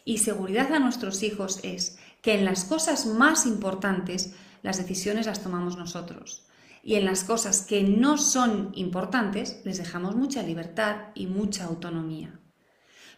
[0.08, 5.42] y seguridad a nuestros hijos es que en las cosas más importantes las decisiones las
[5.42, 6.46] tomamos nosotros.
[6.82, 12.40] Y en las cosas que no son importantes les dejamos mucha libertad y mucha autonomía.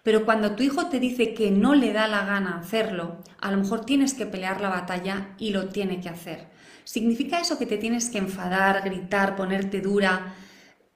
[0.02, 3.58] Pero cuando tu hijo te dice que no le da la gana hacerlo, a lo
[3.58, 6.48] mejor tienes que pelear la batalla y lo tiene que hacer.
[6.94, 10.34] ¿Significa eso que te tienes que enfadar, gritar, ponerte dura,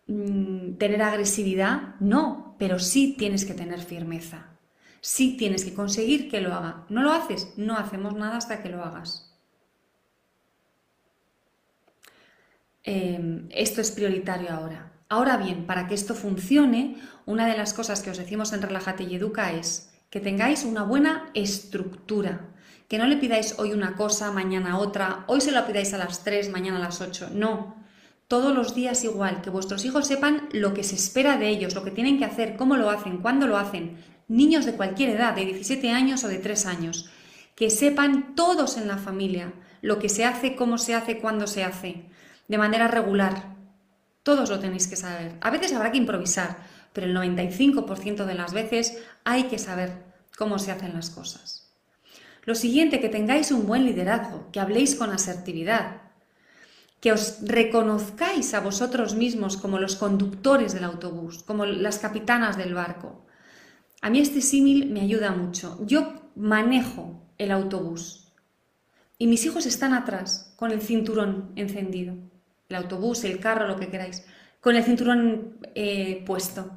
[0.07, 1.76] mm, tener agresividad?
[2.00, 4.54] No, pero sí tienes que tener firmeza
[5.04, 6.87] sí tienes que conseguir que lo haga.
[6.88, 7.52] ¿No lo haces?
[7.59, 9.37] No hacemos nada hasta que lo hagas.
[12.85, 14.92] Em, esto es prioritario ahora.
[15.11, 19.02] Ahora bien, para que esto funcione, una de las cosas que os decimos en Relájate
[19.04, 22.53] y Educa es que tengáis una buena estructura.
[22.88, 26.23] Que no le pidáis hoy una cosa, mañana otra, hoy se lo pidáis a las
[26.23, 27.31] 3, mañana a las 8.
[27.33, 27.83] No.
[28.29, 31.85] Todos los días igual, que vuestros hijos sepan lo que se espera de ellos, lo
[31.85, 35.44] que tienen que hacer, cómo lo hacen, cuándo lo hacen, niños de cualquier edad, de
[35.44, 37.11] 17 años o de 3 años,
[37.55, 41.62] que sepan todos en la familia lo que se hace, cómo se hace, cuándo se
[41.62, 42.07] hace,
[42.49, 43.55] de manera regular.
[44.23, 45.37] Todos lo tenéis que saber.
[45.42, 46.57] A veces habrá que improvisar,
[46.94, 49.92] pero el 95% de las veces hay que saber
[50.38, 51.63] cómo se hacen las cosas.
[52.44, 56.02] Lo siguiente, que tengáis un buen liderazgo, que habléis con asertividad,
[57.00, 62.74] que os reconozcáis a vosotros mismos como los conductores del autobús, como las capitanas del
[62.74, 63.24] barco,
[64.05, 65.78] a mí este símil me ayuda mucho.
[65.86, 68.28] Yo manejo el autobús
[69.16, 72.14] y mis hijos están atrás con el cinturón encendido.
[72.68, 74.22] El autobús, el carro, lo que queráis,
[74.61, 76.70] con el cinturón eh, puesto.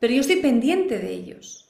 [0.00, 1.65] Pero yo estoy pendiente de ellos.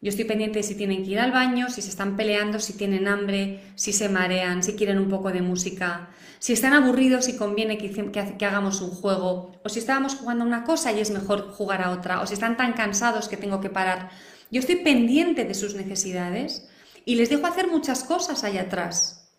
[0.00, 2.74] Yo estoy pendiente de si tienen que ir al baño, si se están peleando, si
[2.74, 7.36] tienen hambre, si se marean, si quieren un poco de música, si están aburridos y
[7.36, 11.10] conviene que, que, hagamos un juego, o si estábamos jugando a una cosa y es
[11.10, 14.10] mejor jugar a otra, o si están tan cansados que tengo que parar.
[14.52, 16.68] Yo estoy pendiente de sus necesidades
[17.04, 19.32] y les dejo hacer muchas cosas allá atrás.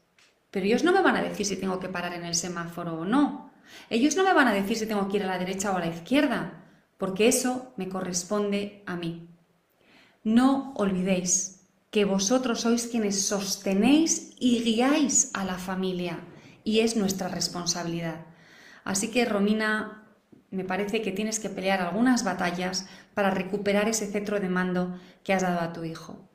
[0.52, 3.06] Pero ellos no me van a decir si tengo que parar en el semáforo o
[3.06, 3.54] no.
[3.90, 5.80] Ellos no me van a decir si tengo que ir a la derecha o a
[5.80, 6.66] la izquierda,
[6.98, 9.30] porque eso me corresponde a mí.
[10.24, 16.20] No olvidéis que vosotros sois quienes sostenéis y guiáis a la familia
[16.64, 18.26] y es nuestra responsabilidad.
[18.84, 20.08] Así que, Romina,
[20.52, 25.34] me parece que tienes que pelear algunas batallas para recuperar ese cetro de mando que
[25.34, 26.30] has dado a tu hijo.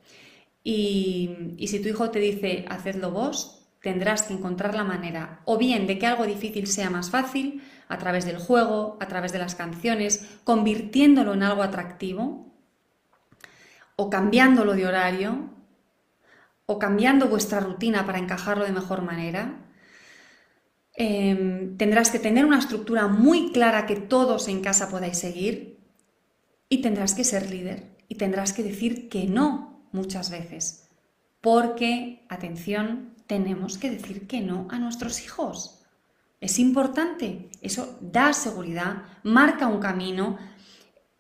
[0.62, 5.58] Y, y si tu hijo te dice, hacedlo vos, tendrás que encontrar la manera o
[5.58, 9.38] bien de que algo difícil sea más fácil, a través del juego, a través de
[9.38, 12.53] las canciones, convirtiéndolo en algo atractivo,
[13.96, 15.50] o cambiándolo de horario,
[16.66, 19.60] o cambiando vuestra rutina para encajarlo de mejor manera.
[20.96, 25.78] Em, tendrás que tener una estructura muy clara que todos en casa podáis seguir
[26.68, 30.88] y tendrás que ser líder y tendrás que decir que no muchas veces.
[31.40, 35.82] Porque, atención, tenemos que decir que no a nuestros hijos.
[36.40, 40.38] Es importante, eso da seguridad, marca un camino,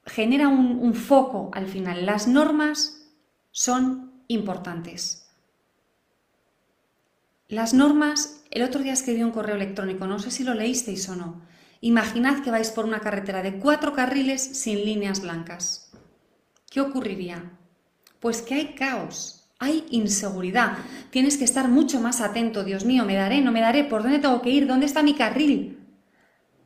[0.06, 2.06] genera un, foco al final.
[2.06, 3.08] Las normas
[3.50, 5.28] son importantes.
[7.48, 11.16] Las normas, el otro día escribí un correo electrónico, no sé si lo leísteis o
[11.16, 11.42] no.
[11.80, 15.92] Imaginad que vais por una carretera de cuatro carriles sin líneas blancas.
[16.70, 17.52] ¿Qué ocurriría?
[18.20, 20.78] Pues que hay caos, hay inseguridad.
[21.10, 22.64] Tienes que estar mucho más atento.
[22.64, 23.42] Dios mío, ¿me daré?
[23.42, 23.84] ¿No me daré?
[23.84, 24.66] ¿Por dónde tengo que ir?
[24.66, 25.83] ¿Dónde está mi carril?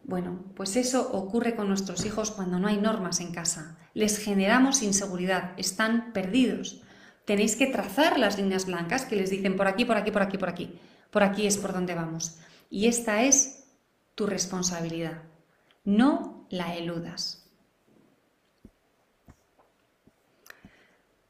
[0.08, 3.78] Bueno, pues eso ocurre con nuestros hijos cuando no hay normas en casa.
[3.94, 6.82] Les generamos inseguridad, están perdidos
[7.28, 10.38] tenéis que trazar las líneas blancas que les dicen por aquí, por aquí, por aquí,
[10.38, 10.80] por aquí.
[11.10, 12.38] Por aquí es por donde vamos.
[12.70, 13.66] Y esta es
[14.14, 15.24] tu responsabilidad.
[15.84, 17.46] No la eludas.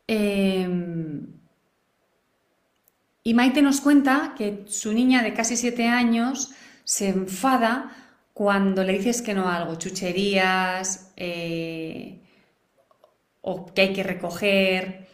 [0.07, 1.27] Em,
[3.25, 6.53] y Maite nos cuenta que su niña de casi siete años
[6.85, 8.08] se enfada
[8.39, 12.21] cuando le dices que no algo, chucherías, eh,
[13.41, 15.09] o que hay que recoger,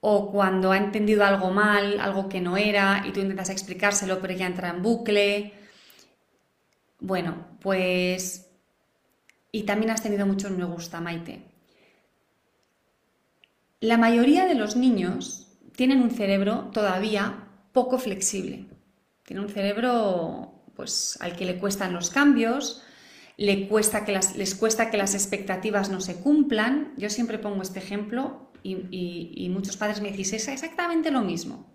[0.00, 4.32] o cuando ha entendido algo mal, algo que no era, y tú intentas explicárselo, pero
[4.32, 5.52] ya entra en bucle.
[6.98, 8.48] Bueno, pues...
[9.52, 11.42] Y también has tenido muchos me gusta, Maite.
[13.80, 18.64] La mayoría de los niños tienen un cerebro todavía poco flexible.
[19.24, 22.82] Tienen un cerebro pues, al que le cuestan los cambios,
[23.36, 26.92] le cuesta que les cuesta que las expectativas no se cumplan.
[26.96, 31.66] Yo siempre pongo este ejemplo y, muchos padres me dicen, es exactamente lo mismo.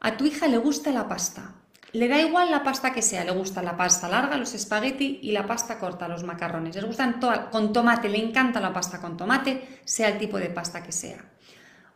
[0.00, 1.54] A tu hija le gusta la pasta.
[1.92, 5.32] Le da igual la pasta que sea, le gusta la pasta larga, los espagueti y
[5.32, 6.74] la pasta corta, los macarrones.
[6.74, 7.20] Les gustan
[7.50, 11.24] con tomate, le encanta la pasta con tomate, sea el tipo de pasta que sea.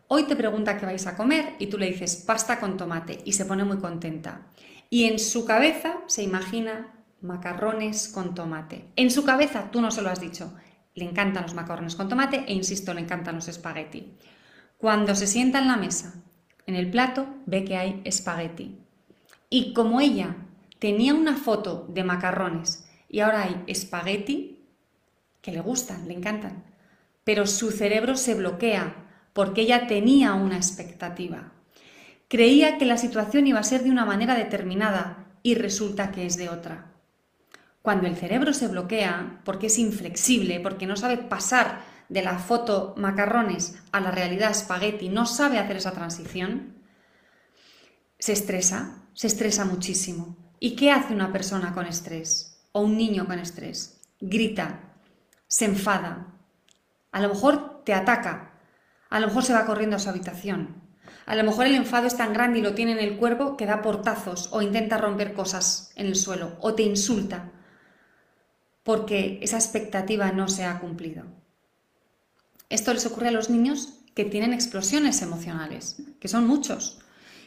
[0.09, 3.33] Hoy te pregunta qué vais a comer y tú le dices pasta con tomate y
[3.33, 4.47] se pone muy contenta.
[4.91, 8.87] Y en su cabeza se imagina macarrones con tomate.
[8.97, 10.53] En su cabeza tú no se lo has dicho,
[10.95, 14.17] le encantan los macarrones con tomate e, insisto, le encantan los espagueti.
[14.79, 16.15] Cuando se sienta en la mesa,
[16.67, 18.79] en el plato, ve que hay espagueti.
[19.49, 20.37] Y como ella
[20.81, 24.67] tenía una foto de macarrones y ahora hay espagueti,
[25.41, 26.65] que le gustan, le encantan,
[27.25, 31.53] pero su cerebro se bloquea porque ella tenía una expectativa.
[32.31, 36.37] Creía que la situación iba a ser de una manera determinada y resulta que es
[36.37, 36.93] de otra.
[37.83, 42.95] Cuando el cerebro se bloquea, porque es inflexible, porque no sabe pasar de la foto
[42.97, 46.77] macarrones a la realidad espagueti, no sabe hacer esa transición,
[48.21, 50.37] se estresa, se estresa muchísimo.
[50.61, 52.63] ¿Y qué hace una persona con estrés?
[52.71, 54.03] O un niño con estrés?
[54.21, 54.95] Grita,
[55.49, 56.29] se enfada,
[57.11, 58.53] a lo mejor te ataca,
[59.09, 60.90] a lo mejor se va corriendo a su habitación,
[61.27, 63.67] a lo mejor el enfado es tan grande y lo tiene en el cuerpo que
[63.67, 67.51] da portazos o intenta romper cosas en el suelo o te insulta
[68.83, 71.25] porque esa expectativa no se ha cumplido.
[72.69, 77.01] Esto les ocurre a los niños que tienen explosiones emocionales, que son muchos.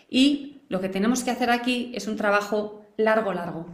[0.09, 3.65] Y lo que tenemos que hacer aquí es un trabajo largo, largo.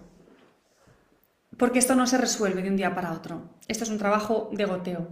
[1.57, 3.49] Porque esto no se resuelve de un día para otro.
[3.67, 5.07] Esto es un trabajo de goteo.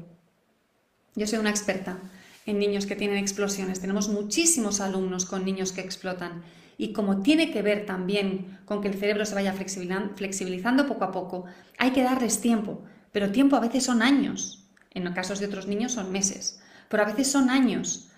[1.16, 2.00] Yo soy una experta
[2.48, 3.82] en niños que tienen explosiones.
[3.82, 6.44] Tenemos muchísimos alumnos con niños que explotan
[6.78, 11.12] y como tiene que ver también con que el cerebro se vaya flexibilizando poco a
[11.12, 11.46] poco,
[11.78, 15.92] hay que darles tiempo, pero tiempo a veces son años, en casos de otros niños
[15.92, 18.10] son meses, pero a veces son años.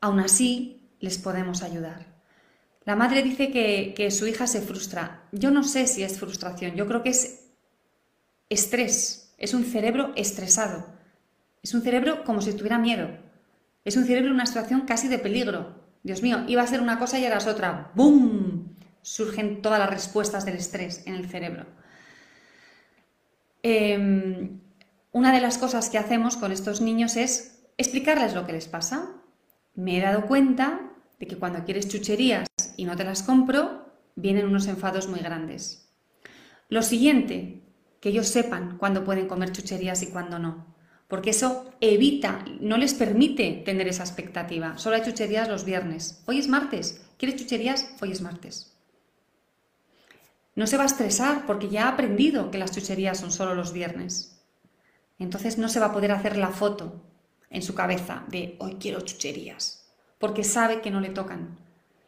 [0.00, 2.06] Aún así, les podemos ayudar.
[2.84, 5.24] La madre dice que, que su hija se frustra.
[5.32, 7.48] Yo no sé si es frustración, yo creo que es
[8.48, 10.86] estrés, es un cerebro estresado,
[11.62, 13.25] es un cerebro como si tuviera miedo,
[13.86, 17.20] es un cerebro una situación casi de peligro, Dios mío, iba a ser una cosa
[17.20, 17.92] y ahora es otra.
[17.94, 18.74] ¡Bum!
[19.00, 21.66] Surgen todas las respuestas del estrés en el cerebro.
[23.62, 24.60] Em,
[25.12, 29.12] una de las cosas que hacemos con estos niños es explicarles lo que les pasa.
[29.74, 30.80] me he dado cuenta
[31.20, 35.92] de que cuando quieres chucherías y no te las compro, vienen unos enfados muy grandes.
[36.68, 37.62] Lo siguiente,
[38.00, 40.75] que ellos sepan cuándo pueden comer chucherías y cuándo no,
[41.08, 44.76] porque eso evita, no les permite tener esa expectativa.
[44.78, 46.22] Solo hay chucherías los viernes.
[46.26, 47.02] Hoy es martes.
[47.16, 47.94] ¿Quieres chucherías?
[48.00, 48.76] Hoy es martes.
[50.54, 53.72] No se va a estresar porque ya ha aprendido que las chucherías son solo los
[53.72, 54.42] viernes.
[55.18, 57.02] Entonces no se va a poder hacer la foto
[57.50, 59.86] en su cabeza de hoy quiero chucherías,
[60.18, 61.58] porque sabe que no le tocan.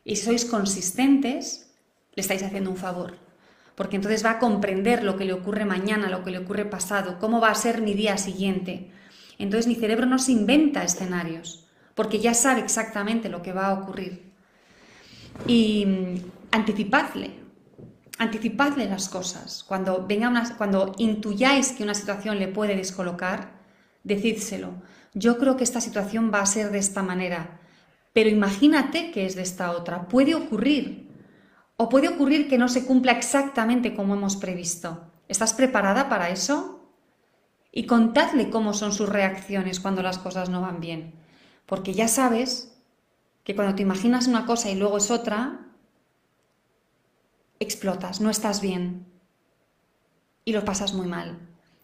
[0.04, 1.70] Y si sois consistentes,
[2.14, 3.18] le estáis haciendo un favor,
[3.78, 7.20] porque entonces va a comprender lo que le ocurre mañana, lo que le ocurre pasado,
[7.20, 8.90] cómo va a ser mi día siguiente.
[9.38, 11.64] Entonces mi cerebro no se inventa escenarios,
[11.94, 14.32] porque ya sabe exactamente lo que va a ocurrir.
[15.46, 16.14] Y mm,
[16.50, 17.30] anticipadle,
[18.18, 19.62] anticipadle las cosas.
[19.62, 23.60] Cuando, venga una, cuando intuyáis que una situación le puede descolocar,
[24.02, 24.72] decídselo.
[25.14, 27.60] Yo creo que esta situación va a ser de esta manera,
[28.12, 30.08] pero imagínate que es de esta otra.
[30.08, 31.07] Puede ocurrir.
[31.80, 35.12] O puede ocurrir que no se cumpla exactamente como hemos previsto.
[35.28, 36.90] ¿Estás preparada para eso?
[37.70, 41.14] Y contadle cómo son sus reacciones cuando las cosas no van bien.
[41.66, 42.76] Porque ya sabes
[43.44, 45.68] que cuando te imaginas una cosa y luego es otra,
[47.60, 49.06] explotas, no estás bien
[50.44, 51.38] y lo pasas muy mal.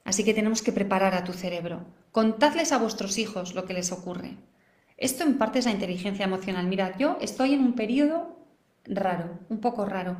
[0.05, 1.86] Así que tenemos que preparar a tu cerebro.
[2.11, 4.38] Contadles a vuestros hijos lo que les ocurre.
[4.97, 6.66] Esto en parte es la inteligencia emocional.
[6.66, 8.34] Mirad, yo estoy en un periodo
[8.87, 10.18] raro, un poco raro.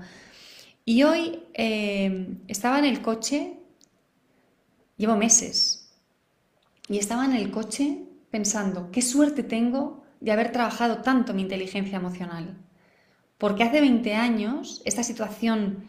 [0.85, 3.59] Y hoy eh, estaba en el coche,
[4.97, 5.93] llevo meses,
[6.89, 11.97] y estaba en el coche pensando, qué suerte tengo de haber trabajado tanto mi inteligencia
[11.97, 12.57] emocional.
[13.39, 15.85] Porque hace 20 años esta situación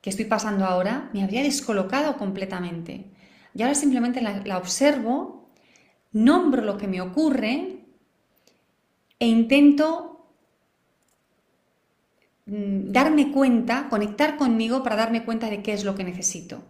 [0.00, 3.10] que estoy pasando ahora me habría descolocado completamente.
[3.54, 5.50] Y ahora simplemente la, observo,
[6.12, 7.80] nombro lo que me ocurre
[9.18, 10.17] e intento
[12.48, 16.62] darme cuenta, conectar conmigo para darme cuenta de qué es lo que necesito.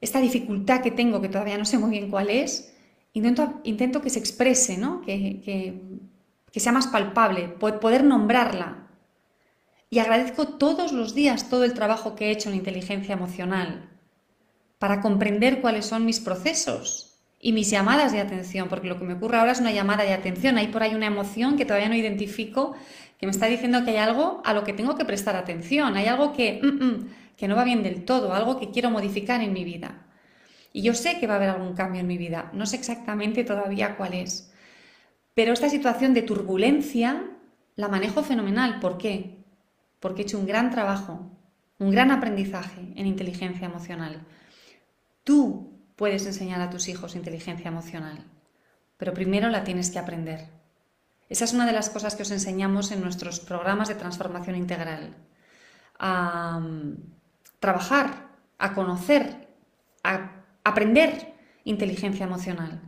[0.00, 2.74] Esta dificultad que tengo, que todavía no sé muy bien cuál es,
[3.12, 5.02] intento, intento que se exprese, ¿no?
[5.02, 5.40] que,
[6.50, 8.84] que sea más palpable, poder nombrarla,
[9.90, 13.88] y agradezco todos los días todo el trabajo que he hecho en inteligencia emocional
[14.80, 19.14] para comprender cuáles son mis procesos y mis llamadas de atención, porque lo que me
[19.14, 20.58] ocurre ahora es una llamada de atención.
[20.58, 22.74] Hay por ahí una emoción que todavía no identifico,
[23.18, 26.06] que me está diciendo que hay algo a lo que tengo que prestar atención, hay
[26.06, 29.52] algo que, mm, mm, que no va bien del todo, algo que quiero modificar en
[29.52, 30.06] mi vida.
[30.72, 33.44] Y yo sé que va a haber algún cambio en mi vida, no sé exactamente
[33.44, 34.52] todavía cuál es.
[35.34, 37.24] Pero esta situación de turbulencia
[37.76, 38.78] la manejo fenomenal.
[38.80, 39.44] ¿Por qué?
[40.04, 41.30] porque he hecho un gran trabajo,
[41.78, 44.26] un gran aprendizaje en inteligencia emocional.
[45.24, 48.22] Tú puedes enseñar a tus hijos inteligencia emocional,
[48.98, 50.50] pero primero la tienes que aprender.
[51.28, 55.16] Esa es una de las cosas que os enseñamos en nuestros programas de transformación integral.
[55.98, 56.96] A mm,
[57.60, 59.48] trabajar, a conocer,
[60.02, 62.80] a aprender inteligencia emocional.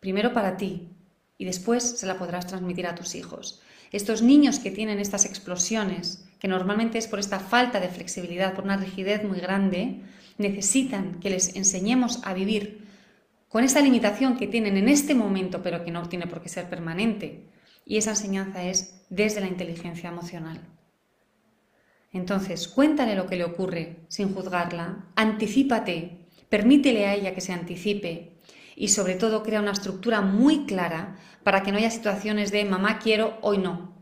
[0.00, 0.88] Primero para ti
[1.38, 3.60] y después se la podrás transmitir a tus hijos.
[3.90, 8.64] Estos niños que tienen estas explosiones, que normalmente es por esta falta de flexibilidad, por
[8.64, 10.00] una rigidez muy grande,
[10.38, 12.86] necesitan que les enseñemos a vivir
[13.48, 16.70] con esta limitación que tienen en este momento, pero que no tiene por qué ser
[16.70, 17.51] permanente.
[17.84, 20.60] Y esa enseñanza es desde la inteligencia emocional.
[22.12, 28.38] Entonces, cuéntale lo que le ocurre sin juzgarla, anticípate, permítele a ella que se anticipe
[28.76, 32.98] y sobre todo crea una estructura muy clara para que no haya situaciones de mamá
[32.98, 33.92] quiero, hoy no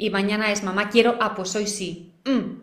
[0.00, 2.14] y mañana es mamá quiero, ah, pues hoy sí.
[2.24, 2.62] Mm.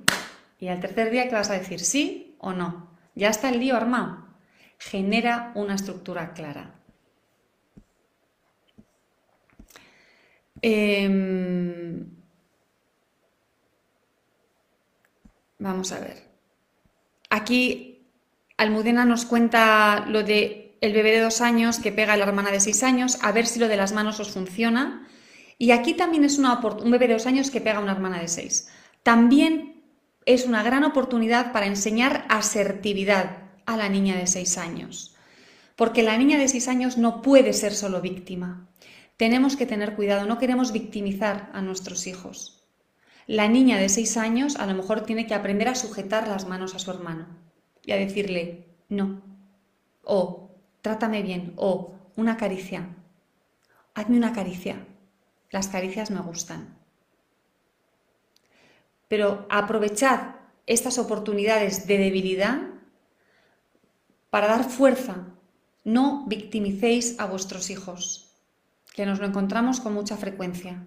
[0.59, 1.79] Y al tercer día, ¿qué vas a decir?
[1.81, 2.97] ¿Sí o no?
[3.13, 4.25] Ya está el lío armado.
[4.79, 6.76] Genera una estructura clara.
[10.61, 12.05] Em,
[15.59, 16.23] vamos a ver.
[17.29, 18.07] Aquí
[18.57, 22.51] Almudena nos cuenta lo de el bebé de dos años que pega a la hermana
[22.51, 25.07] de seis años, a ver si lo de las manos os funciona.
[25.57, 28.19] Y aquí también es una, un bebé de dos años que pega a una hermana
[28.19, 28.69] de seis.
[29.03, 29.83] También
[30.25, 35.15] es una gran oportunidad para enseñar asertividad a la niña de seis años.
[35.75, 38.67] Porque la niña de seis años no puede ser solo víctima.
[39.17, 42.63] Tenemos que tener cuidado, no queremos victimizar a nuestros hijos.
[43.25, 46.75] La niña de seis años a lo mejor tiene que aprender a sujetar las manos
[46.75, 47.27] a su hermano
[47.83, 49.21] y a decirle no,
[50.03, 50.51] o
[50.81, 52.87] trátame bien, o una caricia,
[53.95, 54.85] hazme una caricia,
[55.49, 56.77] las caricias me gustan.
[59.07, 60.35] Pero aprovechad
[60.67, 62.59] estas oportunidades de debilidad
[64.29, 65.33] para dar fuerza.
[65.83, 68.26] No victimicéis a vuestros hijos.
[68.97, 70.83] Que nos lo encontramos con mucha frecuencia.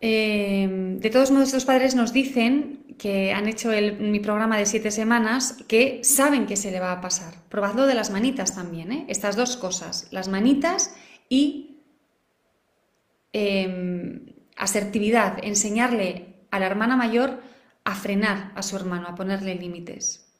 [0.00, 4.90] Eh, de todos modos, estos padres nos dicen que han hecho mi programa de siete
[4.90, 7.32] semanas que saben que se le va a pasar.
[7.48, 9.06] Probadlo de las manitas también, ¿eh?
[9.08, 10.96] estas dos cosas, las manitas
[11.28, 11.78] y
[13.32, 14.26] em,
[14.56, 17.40] asertividad, enseñarle a la hermana mayor
[17.84, 20.31] a frenar a su hermano, a ponerle límites.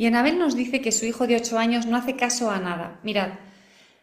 [0.00, 2.98] Y Anabel nos dice que su hijo de 8 años no hace caso a nada.
[3.02, 3.32] Mirad,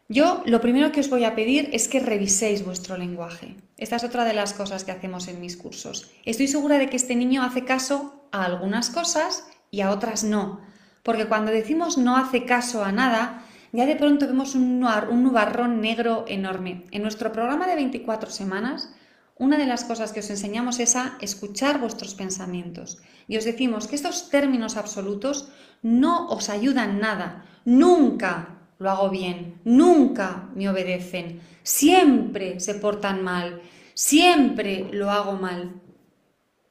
[0.07, 3.55] yo lo primero que os voy a pedir es que reviséis vuestro lenguaje.
[3.77, 6.11] Esta es otra de las cosas que hacemos en mis cursos.
[6.23, 10.61] Estoy segura de que este niño hace caso a algunas cosas y a otras no.
[11.01, 16.25] Porque cuando decimos no hace caso a nada, ya de pronto vemos un, nubarrón negro
[16.27, 16.83] enorme.
[16.91, 18.93] En nuestro programa de 24 semanas
[19.39, 23.88] una de las cosas que os enseñamos es a escuchar vuestros pensamientos y os decimos
[23.88, 25.49] que estos términos absolutos
[25.83, 27.45] no os ayudan nada.
[27.65, 33.61] Nunca lo hago bien, nunca me obedecen, siempre se portan mal,
[33.93, 35.81] siempre lo hago mal.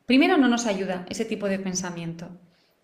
[0.06, 2.28] Primero, no nos ayuda ese tipo de pensamiento.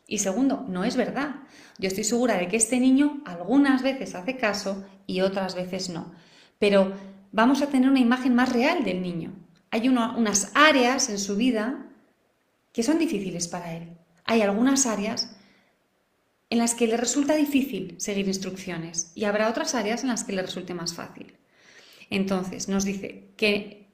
[0.06, 1.36] Y segundo, no es verdad.
[1.78, 6.12] Yo estoy segura de que este niño algunas veces hace caso y otras veces no.
[6.58, 6.92] Pero
[7.30, 9.41] vamos a tener una imagen más real del niño
[9.72, 11.86] hay unas áreas en su vida
[12.72, 13.88] que son difíciles para él.
[14.24, 15.34] Hay algunas áreas
[16.50, 20.34] en las que le resulta difícil seguir instrucciones y habrá otras áreas en las que
[20.34, 21.38] le resulte más fácil.
[22.10, 23.88] Entonces, nos dice que,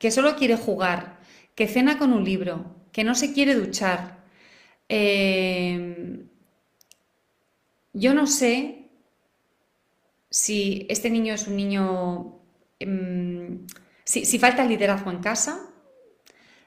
[0.00, 1.20] que solo quiere jugar,
[1.54, 4.24] que cena con un libro, que no se quiere duchar.
[4.88, 6.24] Eh,
[7.92, 8.88] yo no sé
[10.28, 12.40] si este niño es un niño...
[12.80, 13.37] Em,
[14.08, 15.60] si, falta liderazgo en casa,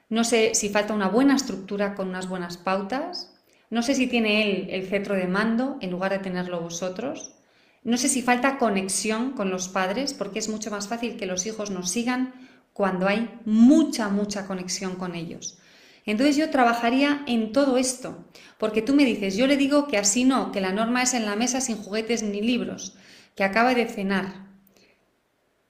[0.08, 3.34] no sé si falta una buena estructura con unas buenas pautas,
[3.68, 7.34] no sé si tiene él el cetro de mando en lugar de tenerlo vosotros,
[7.82, 11.44] no sé si falta conexión con los padres, porque es mucho más fácil que los
[11.44, 12.32] hijos nos sigan
[12.72, 15.58] cuando hay mucha, mucha conexión con ellos.
[16.06, 18.24] Entonces yo trabajaría en todo esto,
[18.56, 21.24] porque tú me dices, yo le digo que así no, que la norma es en
[21.24, 22.96] la mesa sin juguetes ni libros,
[23.34, 24.46] que acaba de cenar.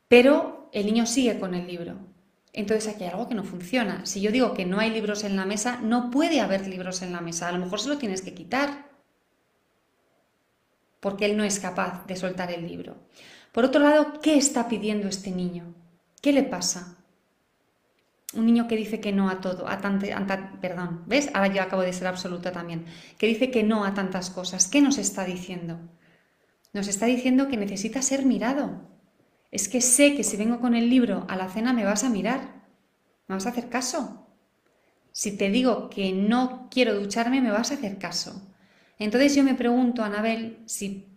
[0.08, 1.96] Pero el niño sigue con el libro.
[2.54, 4.04] Entonces aquí hay algo que no funciona.
[4.04, 7.12] Si yo digo que no hay libros en la mesa, no puede haber libros en
[7.12, 7.48] la mesa.
[7.48, 8.90] A lo mejor se lo tienes que quitar.
[11.00, 12.96] Porque él no es capaz de soltar el libro.
[13.52, 15.74] Por otro lado, ¿qué está pidiendo este niño?
[16.20, 16.96] ¿Qué le pasa?
[18.34, 20.10] Un niño que dice que no a todo, a tantas,
[20.60, 21.30] perdón, ¿ves?
[21.34, 22.86] Ahora yo acabo de ser absoluta también.
[23.18, 24.68] Que dice que no a tantas cosas.
[24.68, 25.78] ¿Qué nos está diciendo?
[26.72, 28.91] Nos está diciendo que necesita ser mirado,
[29.52, 32.10] es que sé que si vengo con el libro a la cena me vas a
[32.10, 32.64] mirar,
[33.28, 34.26] me vas a hacer caso.
[35.12, 38.50] Si te digo que no quiero ducharme, me vas a hacer caso.
[38.98, 41.12] Entonces yo me pregunto, Anabel, si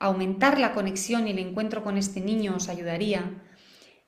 [0.00, 3.42] aumentar la conexión y el encuentro con este niño os ayudaría.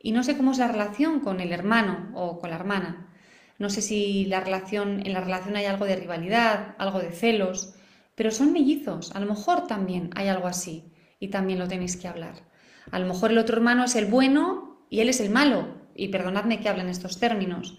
[0.01, 3.12] Y no sé cómo es la relación con el hermano o con la hermana.
[3.59, 7.75] No sé si en la relación hay algo de rivalidad, algo de celos,
[8.16, 9.14] pero son mellizos.
[9.14, 10.91] A lo mejor también hay algo así
[11.21, 12.49] y también lo tenéis que hablar.
[12.91, 15.80] A lo mejor el otro hermano es el bueno y él es el malo.
[15.95, 17.78] Y perdonadme que hablen estos términos.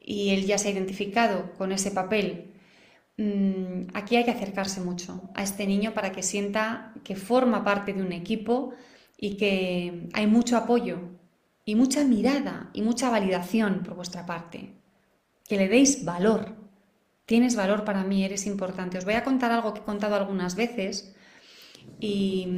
[0.00, 2.52] Y él ya se ha identificado con ese papel.
[3.18, 7.92] Mm, aquí hay que acercarse mucho a este niño para que sienta que forma parte
[7.92, 8.74] de un equipo
[9.16, 10.98] y que hay mucho apoyo
[11.64, 14.74] y mucha mirada y mucha validación por vuestra parte.
[15.48, 16.54] Que le deis valor.
[17.24, 18.98] Tienes valor para mí, eres importante.
[18.98, 21.14] Os voy a contar algo que he contado algunas veces
[21.98, 22.48] y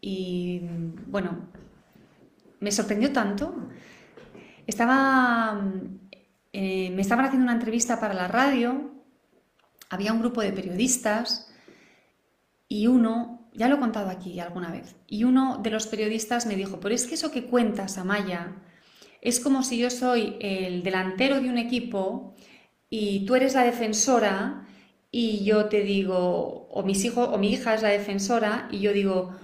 [0.00, 0.60] y
[1.06, 1.48] bueno,
[2.60, 3.54] me sorprendió tanto.
[4.66, 5.60] Estaba,
[6.52, 8.92] eh, me estaban haciendo una entrevista para la radio,
[9.88, 11.52] había un grupo de periodistas
[12.68, 16.54] y uno, ya lo he contado aquí alguna vez, y uno de los periodistas me
[16.54, 18.54] dijo, pero es que eso que cuentas, Amaya,
[19.20, 22.36] es como si yo soy el delantero de un equipo
[22.88, 24.66] y tú eres la defensora
[25.10, 28.92] y yo te digo, o mis hijos o mi hija es la defensora y yo
[28.92, 29.34] digo,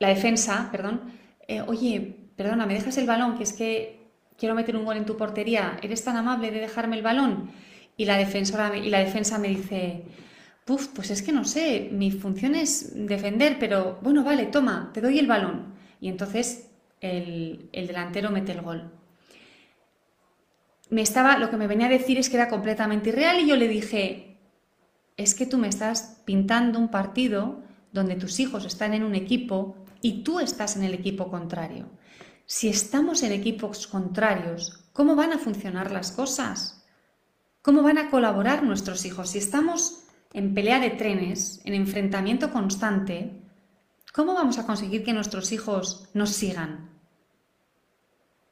[0.00, 1.02] la defensa, perdón,
[1.46, 3.36] eh, oye, perdona, ¿me dejas el balón?
[3.36, 4.00] Que es que
[4.36, 7.50] quiero meter un gol en tu portería, ¿eres tan amable de dejarme el balón?
[7.96, 10.04] Y la, defensora, y la defensa me dice,
[10.64, 15.02] Puf, pues es que no sé, mi función es defender, pero bueno, vale, toma, te
[15.02, 15.74] doy el balón.
[16.00, 16.70] Y entonces
[17.00, 18.90] el, el delantero mete el gol.
[20.88, 23.56] Me estaba, lo que me venía a decir es que era completamente irreal y yo
[23.56, 24.38] le dije,
[25.16, 29.76] es que tú me estás pintando un partido donde tus hijos están en un equipo
[30.02, 31.88] y tú estás en el equipo contrario.
[32.46, 36.84] Si estamos en equipos contrarios, ¿cómo van a funcionar las cosas?
[37.62, 39.30] ¿Cómo van a colaborar nuestros hijos?
[39.30, 43.42] Si estamos en pelea de trenes, en enfrentamiento constante,
[44.12, 46.90] ¿cómo vamos a conseguir que nuestros hijos nos sigan?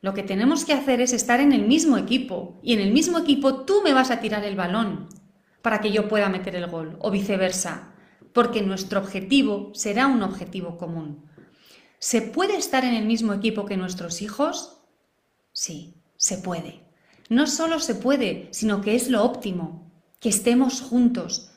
[0.00, 3.18] Lo que tenemos que hacer es estar en el mismo equipo y en el mismo
[3.18, 5.08] equipo tú me vas a tirar el balón
[5.60, 7.94] para que yo pueda meter el gol o viceversa,
[8.32, 11.27] porque nuestro objetivo será un objetivo común.
[12.00, 14.80] ¿Se puede estar en el mismo equipo que nuestros hijos?
[15.52, 16.80] Sí, se puede.
[17.28, 19.90] No solo se puede, sino que es lo óptimo,
[20.20, 21.50] que estemos juntos.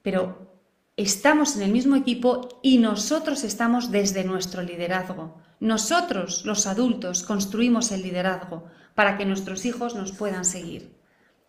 [0.00, 0.56] Pero
[0.96, 5.36] estamos en el mismo equipo y nosotros estamos desde nuestro liderazgo.
[5.60, 10.96] Nosotros, los adultos, construimos el liderazgo para que nuestros hijos nos puedan seguir.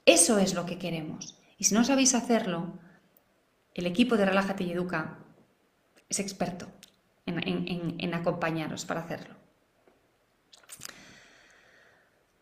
[0.05, 1.39] Eso es lo que queremos.
[1.57, 2.73] Y si no sabéis hacerlo,
[3.73, 5.19] el equipo de Relájate y Educa
[6.09, 6.67] es experto
[7.25, 9.35] en, acompañaros para hacerlo.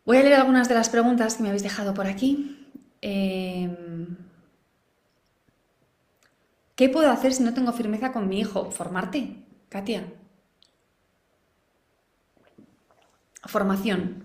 [0.06, 2.68] Voy a leer algunas de las preguntas que me habéis dejado por aquí.
[3.02, 4.18] Em,
[6.76, 8.72] ¿Qué puedo hacer si no tengo firmeza con mi hijo?
[8.72, 9.36] Formarte,
[9.70, 10.12] Katia.
[13.46, 14.24] Formación.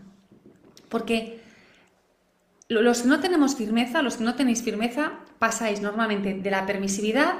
[0.88, 1.42] Porque
[2.68, 7.34] los que no tenemos firmeza, los que no tenéis firmeza, pasáis normalmente de la permisividad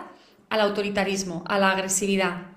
[0.50, 2.55] al autoritarismo, a la agresividad.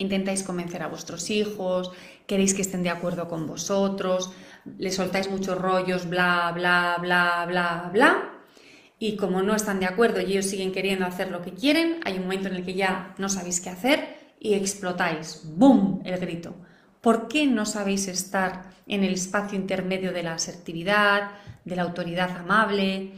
[0.00, 1.92] Intentáis convencer a vuestros hijos,
[2.26, 4.32] queréis que estén de acuerdo con vosotros,
[4.78, 8.30] les soltáis muchos rollos, bla, bla, bla, bla, bla.
[8.98, 12.16] Y como no están de acuerdo y ellos siguen queriendo hacer lo que quieren, hay
[12.16, 15.42] un momento en el que ya no sabéis qué hacer y explotáis.
[15.44, 16.00] ¡Bum!
[16.02, 16.54] El grito.
[17.02, 21.32] ¿Por qué no sabéis estar en el espacio intermedio de la asertividad,
[21.66, 23.12] de la autoridad amable?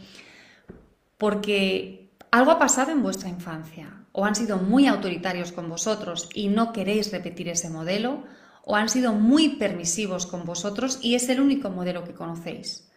[1.17, 6.49] Porque algo ha pasado en vuestra infancia, o han sido muy autoritarios con vosotros y
[6.49, 8.25] no queréis repetir ese modelo,
[8.65, 12.89] o han sido muy permisivos con vosotros y es el único modelo que conocéis.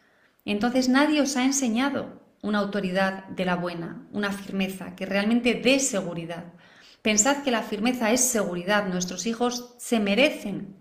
[0.43, 5.79] Entonces nadie os ha enseñado una autoridad de la buena, una firmeza que realmente dé
[5.79, 6.53] seguridad.
[7.01, 8.87] Pensad que la firmeza es seguridad.
[8.87, 10.75] Nuestros hijos se merecen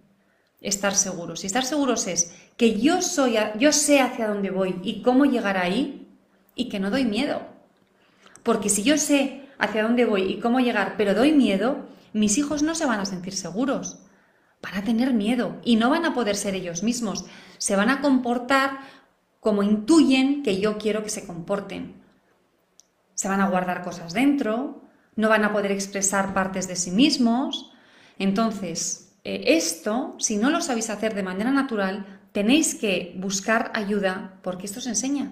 [0.61, 1.45] estar seguros.
[1.45, 5.57] Y estar seguros es que yo soy, yo sé hacia dónde voy y cómo llegar
[5.57, 6.09] ahí
[6.55, 7.43] y que no doy miedo.
[8.43, 12.63] Porque si yo sé hacia dónde voy y cómo llegar, pero doy miedo, mis hijos
[12.63, 13.99] no se van a sentir seguros.
[14.63, 17.27] Van a tener miedo y no van a poder ser ellos mismos.
[17.59, 18.79] Se van a comportar
[19.41, 22.03] como intuyen que yo quiero que se comporten.
[23.15, 24.83] Se van a guardar cosas dentro,
[25.17, 27.73] no van a poder expresar partes de sí mismos.
[28.19, 34.41] Entonces, eh, esto, si no lo sabéis hacer de manera natural, tenéis que buscar ayuda
[34.43, 35.31] porque esto se enseña.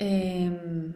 [0.00, 0.94] Em,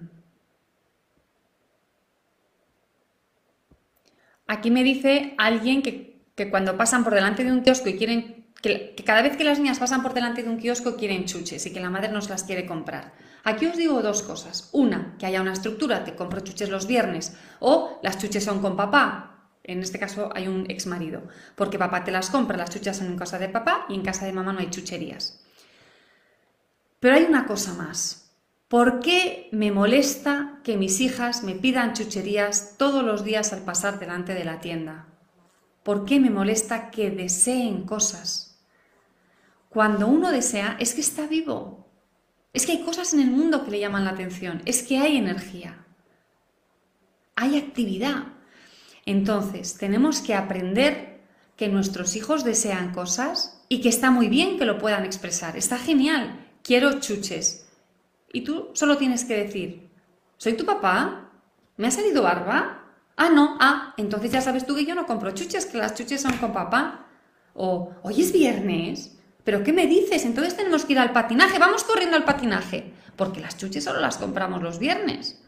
[4.47, 8.95] aquí me dice alguien que, cuando pasan por delante de un kiosco y quieren, que,
[8.97, 11.73] que cada vez que las niñas pasan por delante de un kiosco quieren chuches y
[11.73, 13.13] que la madre nos las quiere comprar.
[13.45, 14.71] Aquí os digo dos cosas.
[14.73, 18.75] Una, que haya una estructura, te compro chuches los viernes, o las chuches son con
[18.75, 19.51] papá.
[19.63, 21.23] En este caso hay un ex marido,
[21.57, 24.25] porque papá te las compra, las chuches son en casa de papá y en casa
[24.25, 25.45] de mamá no hay chucherías.
[27.01, 28.24] Pero hay una cosa más.
[28.75, 34.01] ¿Por qué me molesta que mis hijas me pidan chucherías todos los días al pasar
[34.01, 35.07] delante de la tienda?
[35.85, 38.59] ¿Por qué me molesta que deseen cosas?
[39.69, 41.87] Cuando uno desea es que está vivo,
[42.53, 45.19] es que hay cosas en el mundo que le llaman la atención, es que hay
[45.19, 45.87] energía,
[47.37, 48.25] hay actividad.
[49.07, 51.21] Entonces, tenemos que aprender
[51.57, 55.57] que nuestros hijos desean cosas y que está muy bien que lo puedan expresar.
[55.57, 57.64] Está genial, quiero chuches.
[58.35, 59.89] Y tú solo tienes que decir,
[60.37, 61.31] ¿soy tu papá?
[61.79, 62.83] ¿Me ha salido barba?
[63.17, 66.21] Ah, no, ah, entonces ya sabes tú que yo no compro chuches, que las chuches
[66.21, 67.07] son con papá.
[67.55, 69.15] O, hoy es viernes,
[69.45, 70.25] ¿Pero qué me dices?
[70.25, 71.59] Entonces tenemos que ir al patinaje.
[71.59, 72.93] Vamos corriendo al patinaje.
[73.15, 75.41] Porque las chuches solo las compramos los viernes.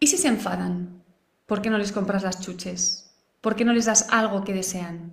[0.00, 1.04] ¿Y si se enfadan?
[1.44, 3.14] ¿Por qué no les compras las chuches?
[3.40, 5.12] ¿Por qué no les das algo que desean?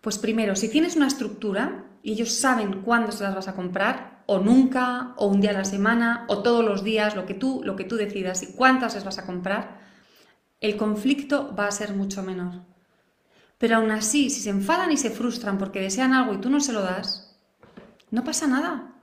[0.00, 4.13] Pues primero, si tienes una estructura y ellos saben cuándo se las vas a comprar,
[4.26, 7.60] o nunca, o un día a la semana, o todos los días, lo que tú,
[7.64, 9.80] lo que tú decidas y cuántas les vas a comprar,
[10.60, 12.62] el conflicto va a ser mucho menor.
[13.58, 16.60] Pero aún así, si se enfadan y se frustran porque desean algo y tú no
[16.60, 17.36] se lo das,
[18.10, 18.94] no pasa nada.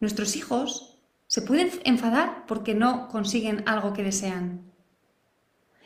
[0.00, 4.72] Nuestros hijos se pueden enfadar porque no consiguen algo que desean.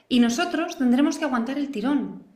[0.08, 2.29] Y nosotros tendremos que aguantar el tirón,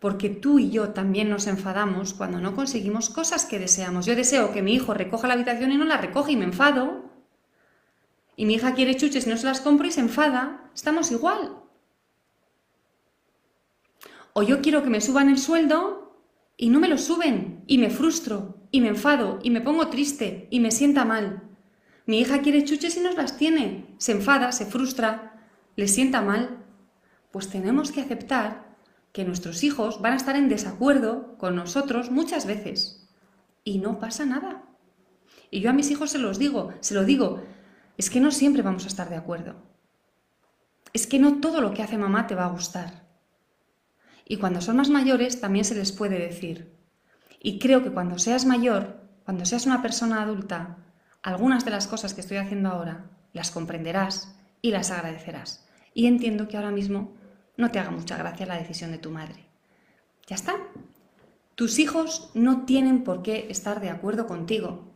[0.00, 4.06] porque tú y yo también nos enfadamos cuando no conseguimos cosas que deseamos.
[4.06, 7.04] Yo deseo que mi hijo recoja la habitación y no la recoge y me enfado.
[8.34, 10.70] Y mi hija quiere chuches y no se las compro y se enfada.
[10.74, 11.54] Estamos igual.
[14.32, 16.16] O yo quiero que me suban el sueldo
[16.56, 20.46] y no me lo suben y me frustro, y me enfado, y me pongo triste,
[20.50, 21.42] y me sienta mal.
[22.06, 25.46] Mi hija quiere chuches y no las tiene, se enfada, se frustra,
[25.76, 26.64] le sienta mal.
[27.30, 28.69] Pues tenemos que aceptar
[29.12, 33.08] que nuestros hijos van a estar en desacuerdo con nosotros muchas veces.
[33.64, 34.64] Y no pasa nada.
[35.50, 37.42] Y yo a mis hijos se los digo, se lo digo,
[37.98, 39.56] es que no siempre vamos a estar de acuerdo.
[40.92, 43.08] Es que no todo lo que hace mamá te va a gustar.
[44.24, 46.72] Y cuando son más mayores también se les puede decir,
[47.42, 50.78] y creo que cuando seas mayor, cuando seas una persona adulta,
[51.22, 55.66] algunas de las cosas que estoy haciendo ahora las comprenderás y las agradecerás.
[55.94, 57.14] Y entiendo que ahora mismo
[57.60, 59.46] no te haga mucha gracia la decisión de tu madre.
[60.26, 60.56] Ya está.
[61.54, 64.92] Tus hijos no tienen por qué estar de acuerdo contigo.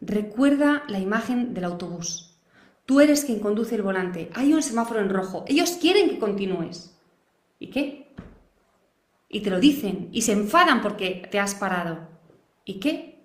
[0.00, 2.38] Recuerda la imagen del autobús.
[2.86, 4.30] Tú eres quien conduce el volante.
[4.34, 5.44] Hay un semáforo en rojo.
[5.46, 6.96] Ellos quieren que continúes.
[7.58, 8.10] ¿Y qué?
[9.30, 12.08] y te lo dicen y se enfadan porque te has parado.
[12.64, 13.24] ¿Y qué?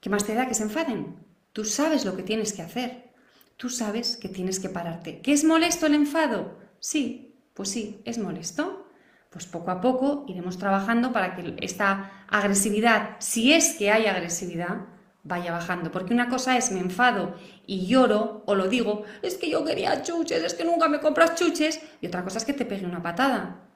[0.00, 1.16] ¿Qué más te da que se enfaden?
[1.52, 3.10] Tú sabes lo que tienes que hacer.
[3.56, 5.20] Tú sabes que tienes que pararte.
[5.20, 6.58] ¿Qué es molesto el enfado?
[6.78, 8.88] Sí, pues sí, es molesto.
[9.30, 14.86] Pues poco a poco iremos trabajando para que esta agresividad, si es que hay agresividad,
[15.22, 15.90] vaya bajando.
[15.90, 17.34] Porque una cosa es me enfado
[17.66, 21.34] y lloro o lo digo, es que yo quería chuches, es que nunca me compras
[21.34, 21.80] chuches.
[22.02, 23.68] Y otra cosa es que te pegue una patada.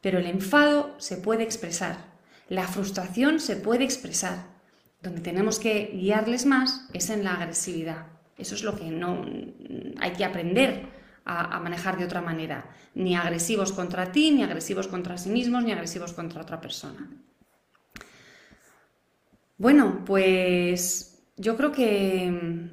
[0.00, 1.96] Pero el enfado se puede expresar,
[2.48, 4.50] la frustración se puede expresar.
[5.02, 8.06] Donde tenemos que guiarles más es en la agresividad.
[8.36, 9.24] Eso es lo que no
[10.00, 10.99] hay que aprender
[11.30, 12.64] a, manejar de otra manera.
[12.94, 17.08] Ni agresivos contra ti, ni agresivos contra sí mismos, ni agresivos contra otra persona.
[19.58, 22.68] Bueno, pues yo creo que,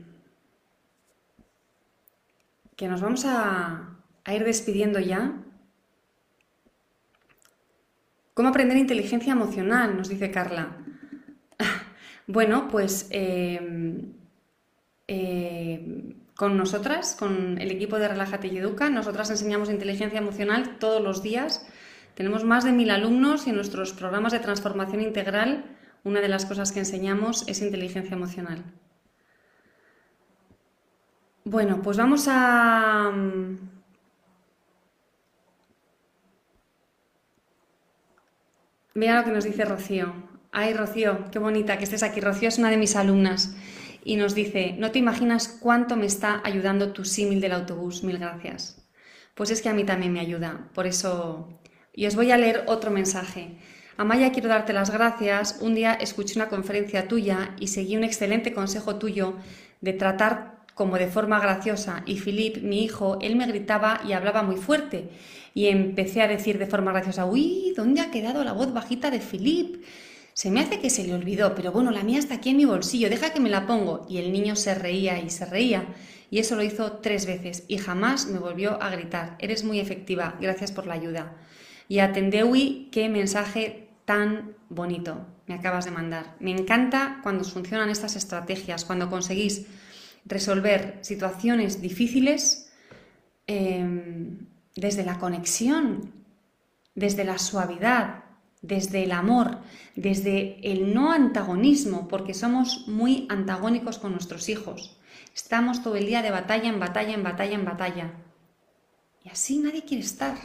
[2.75, 5.43] que nos vamos a, a ir despidiendo ya.
[8.33, 9.97] ¿Cómo aprender inteligencia emocional?
[9.97, 10.77] Nos dice Carla.
[12.27, 14.05] bueno, pues eh,
[15.07, 21.01] eh, con nosotras, con el equipo de Relájate y Educa, nosotras enseñamos inteligencia emocional todos
[21.01, 21.67] los días.
[22.13, 25.65] Tenemos más de mil alumnos y en nuestros programas de transformación integral
[26.03, 28.63] una de las cosas que enseñamos es inteligencia emocional.
[31.43, 33.11] Bueno, pues vamos a,
[38.93, 40.13] Mira lo que nos dice Rocío.
[40.51, 42.19] Ay, Rocío, qué bonita que estés aquí.
[42.21, 43.55] Rocío es una de mis alumnas
[44.07, 48.05] y nos dice, no te imaginas cuánto me está ayudando tu símil del autobús.
[48.05, 48.81] Mil gracias.
[49.35, 50.69] Pues es que a mí también me ayuda.
[50.73, 51.59] Por eso,
[51.93, 53.57] y os voy a leer otro mensaje.
[53.97, 55.57] Amaya, quiero darte las gracias.
[55.59, 59.33] Un día escuché una conferencia tuya y seguí un excelente consejo tuyo
[59.81, 62.03] de tratar como de forma graciosa.
[62.05, 65.09] Y Filip, mi hijo, él me gritaba y hablaba muy fuerte
[65.53, 69.19] y empecé a decir de forma graciosa, uy, ¿dónde ha quedado la voz bajita de
[69.19, 69.83] Philip?
[70.37, 72.65] Se me hace que se le olvidó, pero bueno, la mía está aquí en mi
[72.65, 74.05] bolsillo, deja que me la pongo.
[74.07, 75.87] Y el niño se reía y se reía.
[76.29, 79.35] Y eso lo hizo tres veces y jamás me volvió a gritar.
[79.39, 81.35] Eres muy efectiva, gracias por la ayuda.
[81.89, 86.35] Y a qué mensaje tan bonito me acabas de mandar.
[86.39, 89.65] Me encanta cuando funcionan estas estrategias, cuando conseguís
[90.23, 92.71] resolver situaciones difíciles.
[93.47, 96.11] Em, desde la conexión,
[96.93, 98.26] desde la suavidad,
[98.61, 99.59] desde el amor,
[99.95, 104.99] desde el no antagonismo, porque somos muy antagónicos con nuestros hijos.
[105.35, 108.13] Estamos todo el día de batalla en batalla, en batalla, en batalla.
[109.23, 110.37] Y así nadie quiere estar.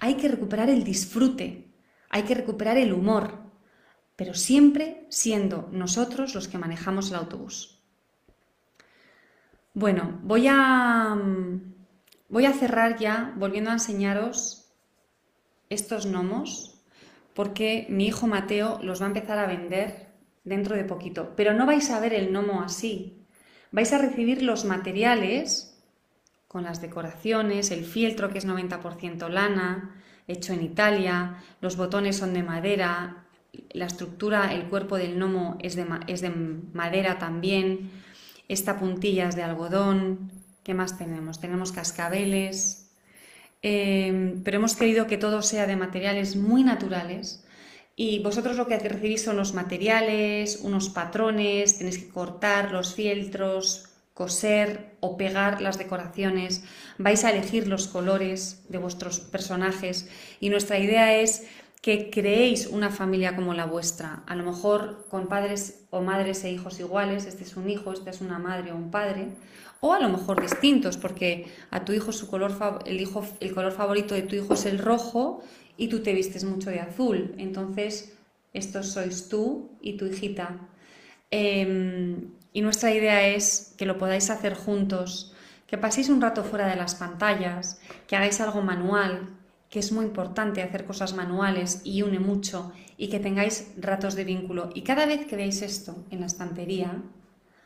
[0.00, 1.68] Hay que recuperar el disfrute,
[2.10, 3.38] hay que recuperar el humor,
[4.16, 7.80] pero siempre siendo nosotros los que manejamos el autobús.
[9.74, 11.16] Bueno, voy a
[12.28, 14.72] Voy a cerrar ya volviendo a enseñaros
[15.70, 16.75] estos gnomos
[17.36, 20.08] porque mi hijo Mateo los va a empezar a vender
[20.42, 21.34] dentro de poquito.
[21.36, 23.22] Pero no vais a ver el gnomo así.
[23.70, 25.80] Vais a recibir los materiales
[26.48, 29.94] con las decoraciones, el fieltro que es 90% lana,
[30.26, 33.26] hecho en Italia, los botones son de madera,
[33.70, 37.90] la estructura, el cuerpo del gnomo es de, es de madera también,
[38.48, 40.30] esta puntilla es de algodón,
[40.66, 41.38] ¿Qué más tenemos?
[41.38, 42.85] Tenemos cascabeles,
[43.66, 47.44] em, pero hemos querido que todo sea de materiales muy naturales.
[47.96, 53.88] Y vosotros lo que recibís son los materiales, unos patrones, tenéis que cortar los fieltros,
[54.14, 56.62] coser o pegar las decoraciones,
[56.96, 60.08] vais a elegir los colores de vuestros personajes
[60.40, 61.46] y nuestra idea es
[61.82, 66.50] que creéis una familia como la vuestra, a lo mejor con padres o madres e
[66.50, 69.28] hijos iguales, este es un hijo, esta es una madre o un padre,
[69.80, 72.56] o a lo mejor distintos, porque a tu hijo su color
[72.86, 75.42] el, hijo, el color favorito de tu hijo es el rojo
[75.76, 77.34] y tú te vistes mucho de azul.
[77.38, 78.16] Entonces,
[78.52, 80.58] estos sois tú y tu hijita.
[81.30, 85.34] Em, y nuestra idea es que lo podáis hacer juntos,
[85.66, 89.28] que paséis un rato fuera de las pantallas, que hagáis algo manual,
[89.68, 94.24] que es muy importante hacer cosas manuales y une mucho, y que tengáis ratos de
[94.24, 94.70] vínculo.
[94.74, 97.02] Y cada vez que veáis esto en la estantería,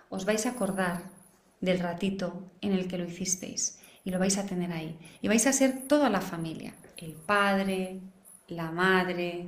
[0.09, 1.20] os vais a acordar
[1.61, 4.99] del ratito en el que lo hicisteis y lo vais a tener ahí.
[5.21, 8.01] Y vais a ser toda la familia, el padre,
[8.49, 9.47] la madre,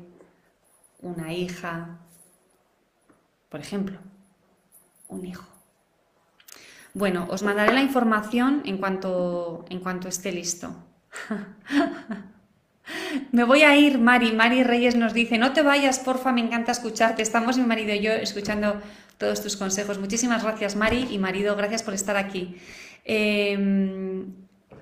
[1.01, 1.99] una hija,
[3.49, 3.99] por ejemplo,
[5.09, 5.47] un hijo.
[6.95, 10.75] Bueno, os mandaré la información en cuanto, en cuanto esté listo.
[13.33, 14.33] Me voy a ir, Mari.
[14.33, 17.23] Mari Reyes nos dice, no te vayas, porfa, me encanta escucharte.
[17.23, 18.81] Estamos mi marido y yo escuchando
[19.19, 19.99] todos tus consejos.
[19.99, 22.57] Muchísimas gracias, Mari y marido, gracias por estar aquí.
[23.05, 24.27] Em,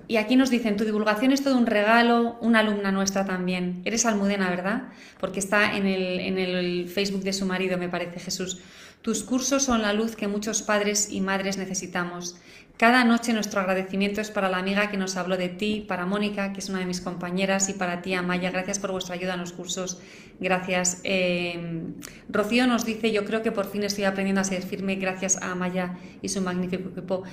[0.07, 3.81] y aquí nos dicen, tu divulgación es todo un regalo, una alumna nuestra también.
[3.85, 4.89] Eres almudena, ¿verdad?
[5.19, 8.59] Porque está en el, en el Facebook de su marido, me parece, Jesús.
[9.01, 12.37] Tus cursos son la luz que muchos padres y madres necesitamos.
[12.77, 16.51] Cada noche nuestro agradecimiento es para la amiga que nos habló de ti, para Mónica,
[16.51, 18.49] que es una de mis compañeras, y para ti, Amaya.
[18.49, 19.99] Gracias por vuestra ayuda en los cursos.
[20.39, 20.99] Gracias.
[21.03, 21.83] Eh,
[22.29, 25.51] Rocío nos dice, yo creo que por fin estoy aprendiendo a ser firme gracias a
[25.51, 27.23] Amaya y su magnífico equipo.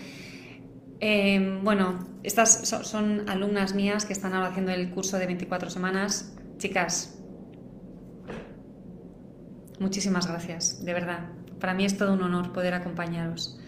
[1.00, 6.34] Eh, bueno, estas son, alumnas mías que están ahora haciendo el curso de 24 semanas.
[6.58, 7.18] Chicas,
[9.78, 11.37] muchísimas gracias, de verdad.
[11.58, 13.58] Para mí es todo un honor poder acompañaros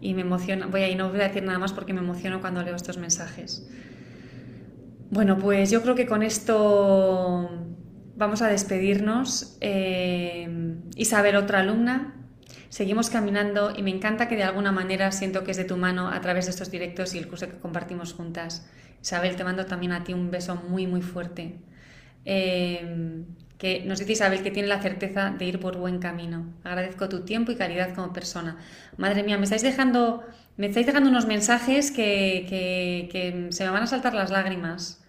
[0.00, 0.66] y me emociona.
[0.66, 3.66] Voy a no voy a decir nada más porque me emociono cuando leo estos mensajes.
[5.10, 7.50] Bueno, pues yo creo que con esto
[8.16, 9.56] vamos a despedirnos.
[9.60, 10.48] Eh,
[10.96, 12.14] Isabel, otra alumna,
[12.68, 16.08] seguimos caminando y me encanta que de alguna manera siento que es de tu mano
[16.08, 18.66] a través de estos directos y el curso que compartimos juntas.
[19.02, 21.58] Isabel, te mando también a ti un beso muy, muy fuerte.
[22.24, 23.24] Eh,
[23.62, 26.52] que nos dice Isabel que tiene la certeza de ir por buen camino.
[26.64, 28.58] Agradezco tu tiempo y calidad como persona.
[28.96, 30.24] Madre mía, me estáis dejando,
[30.56, 35.04] me estáis dejando unos mensajes que, se me van a saltar las lágrimas.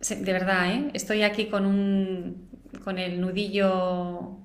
[0.00, 0.90] De verdad, ¿eh?
[0.94, 2.48] Estoy aquí con un
[2.82, 4.36] con el nudillo.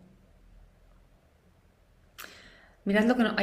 [2.86, 3.36] Mirad lo que no.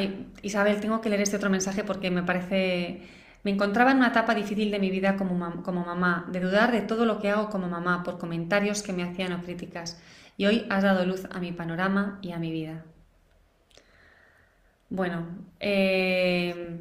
[0.42, 3.03] Isabel, tengo que leer este otro mensaje porque me parece
[3.49, 6.82] me encontraba en una etapa difícil de mi vida como, como mamá, de dudar de
[6.82, 9.99] todo lo que hago como mamá por comentarios que me hacían o críticas.
[10.36, 12.84] Y hoy has dado luz a mi panorama y a mi vida.
[14.90, 15.28] Bueno,
[15.61, 16.78] eh,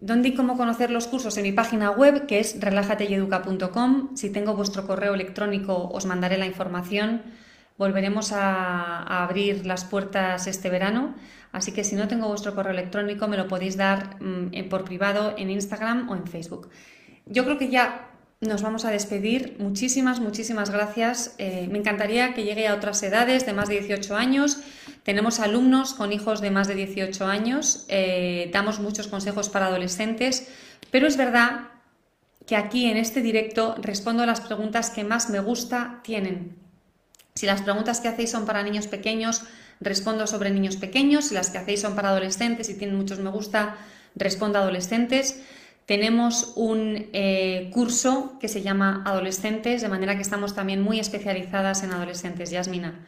[0.00, 1.36] ¿dónde y cómo conocer los cursos?
[1.36, 4.16] En mi página web, que es relajateyeduca.com.
[4.16, 7.20] Si tengo vuestro correo electrónico, os mandaré la información.
[7.76, 11.14] Volveremos a, abrir las puertas este verano,
[11.52, 15.34] así que si no tengo vuestro correo electrónico me lo podéis dar mm, por privado
[15.36, 16.70] en Instagram o en Facebook.
[17.26, 18.10] Yo creo que ya
[18.40, 19.56] nos vamos a despedir.
[19.58, 21.34] Muchísimas, muchísimas gracias.
[21.38, 24.58] Eh, me encantaría que llegue a otras edades de más de 18 años.
[25.02, 27.86] Tenemos alumnos con hijos de más de 18 años.
[27.88, 30.48] Eh, damos muchos consejos para adolescentes,
[30.90, 31.68] pero es verdad
[32.46, 36.63] que aquí en este directo respondo a las preguntas que más me gusta tienen.
[37.36, 39.42] Si las preguntas que hacéis son para niños pequeños,
[39.80, 41.24] respondo sobre niños pequeños.
[41.26, 43.74] Si las que hacéis son para adolescentes y tienen muchos me gusta,
[44.14, 45.42] respondo a adolescentes.
[45.84, 51.82] Tenemos un eh, curso que se llama Adolescentes, de manera que estamos también muy especializadas
[51.82, 52.52] en adolescentes.
[52.52, 53.04] Yasmina.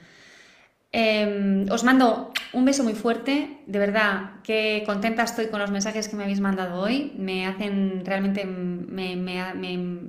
[0.91, 6.09] Em, os mando un beso muy fuerte, de verdad que contenta estoy con los mensajes
[6.09, 8.43] que me habéis mandado hoy, me hacen realmente,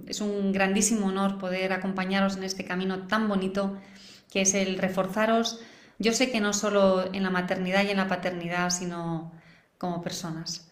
[0.08, 3.78] es un grandísimo honor poder acompañaros en este camino tan bonito
[4.32, 5.62] que es el reforzaros,
[6.00, 9.32] yo sé que no solo en la maternidad y en la paternidad, sino
[9.78, 10.72] como personas.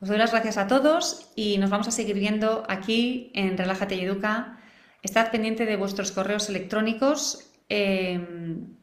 [0.00, 3.96] Os doy las gracias a todos y nos vamos a seguir viendo aquí en Relájate
[3.96, 4.58] y Educa.
[5.02, 7.50] Estad pendiente de vuestros correos electrónicos.
[7.68, 8.76] Em,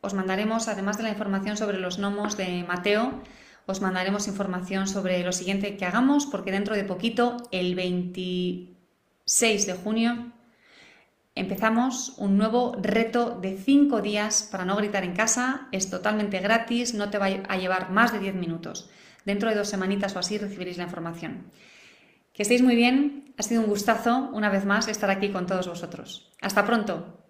[0.00, 3.22] os mandaremos, además de la información sobre los gnomos de Mateo,
[3.66, 9.74] os mandaremos información sobre lo siguiente que hagamos, porque dentro de poquito, el 26 de
[9.74, 10.32] junio,
[11.36, 15.68] empezamos un nuevo reto de 5 días para no gritar en casa.
[15.70, 18.90] Es totalmente gratis, no te va a llevar más de 10 minutos.
[19.24, 21.52] Dentro de dos semanitas o así recibiréis la información.
[22.32, 25.68] Que estéis muy bien, ha sido un gustazo una vez más estar aquí con todos
[25.68, 26.32] vosotros.
[26.40, 27.25] Hasta pronto.